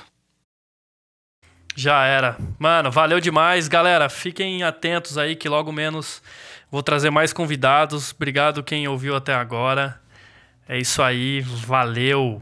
Já 1.74 2.04
era. 2.04 2.36
Mano, 2.56 2.88
valeu 2.88 3.18
demais, 3.18 3.66
galera. 3.66 4.08
Fiquem 4.08 4.62
atentos 4.62 5.18
aí 5.18 5.34
que 5.34 5.48
logo 5.48 5.72
menos 5.72 6.22
vou 6.70 6.84
trazer 6.84 7.10
mais 7.10 7.32
convidados. 7.32 8.12
Obrigado 8.12 8.62
quem 8.62 8.86
ouviu 8.86 9.16
até 9.16 9.34
agora. 9.34 10.00
É 10.68 10.78
isso 10.78 11.02
aí, 11.02 11.40
valeu. 11.40 12.40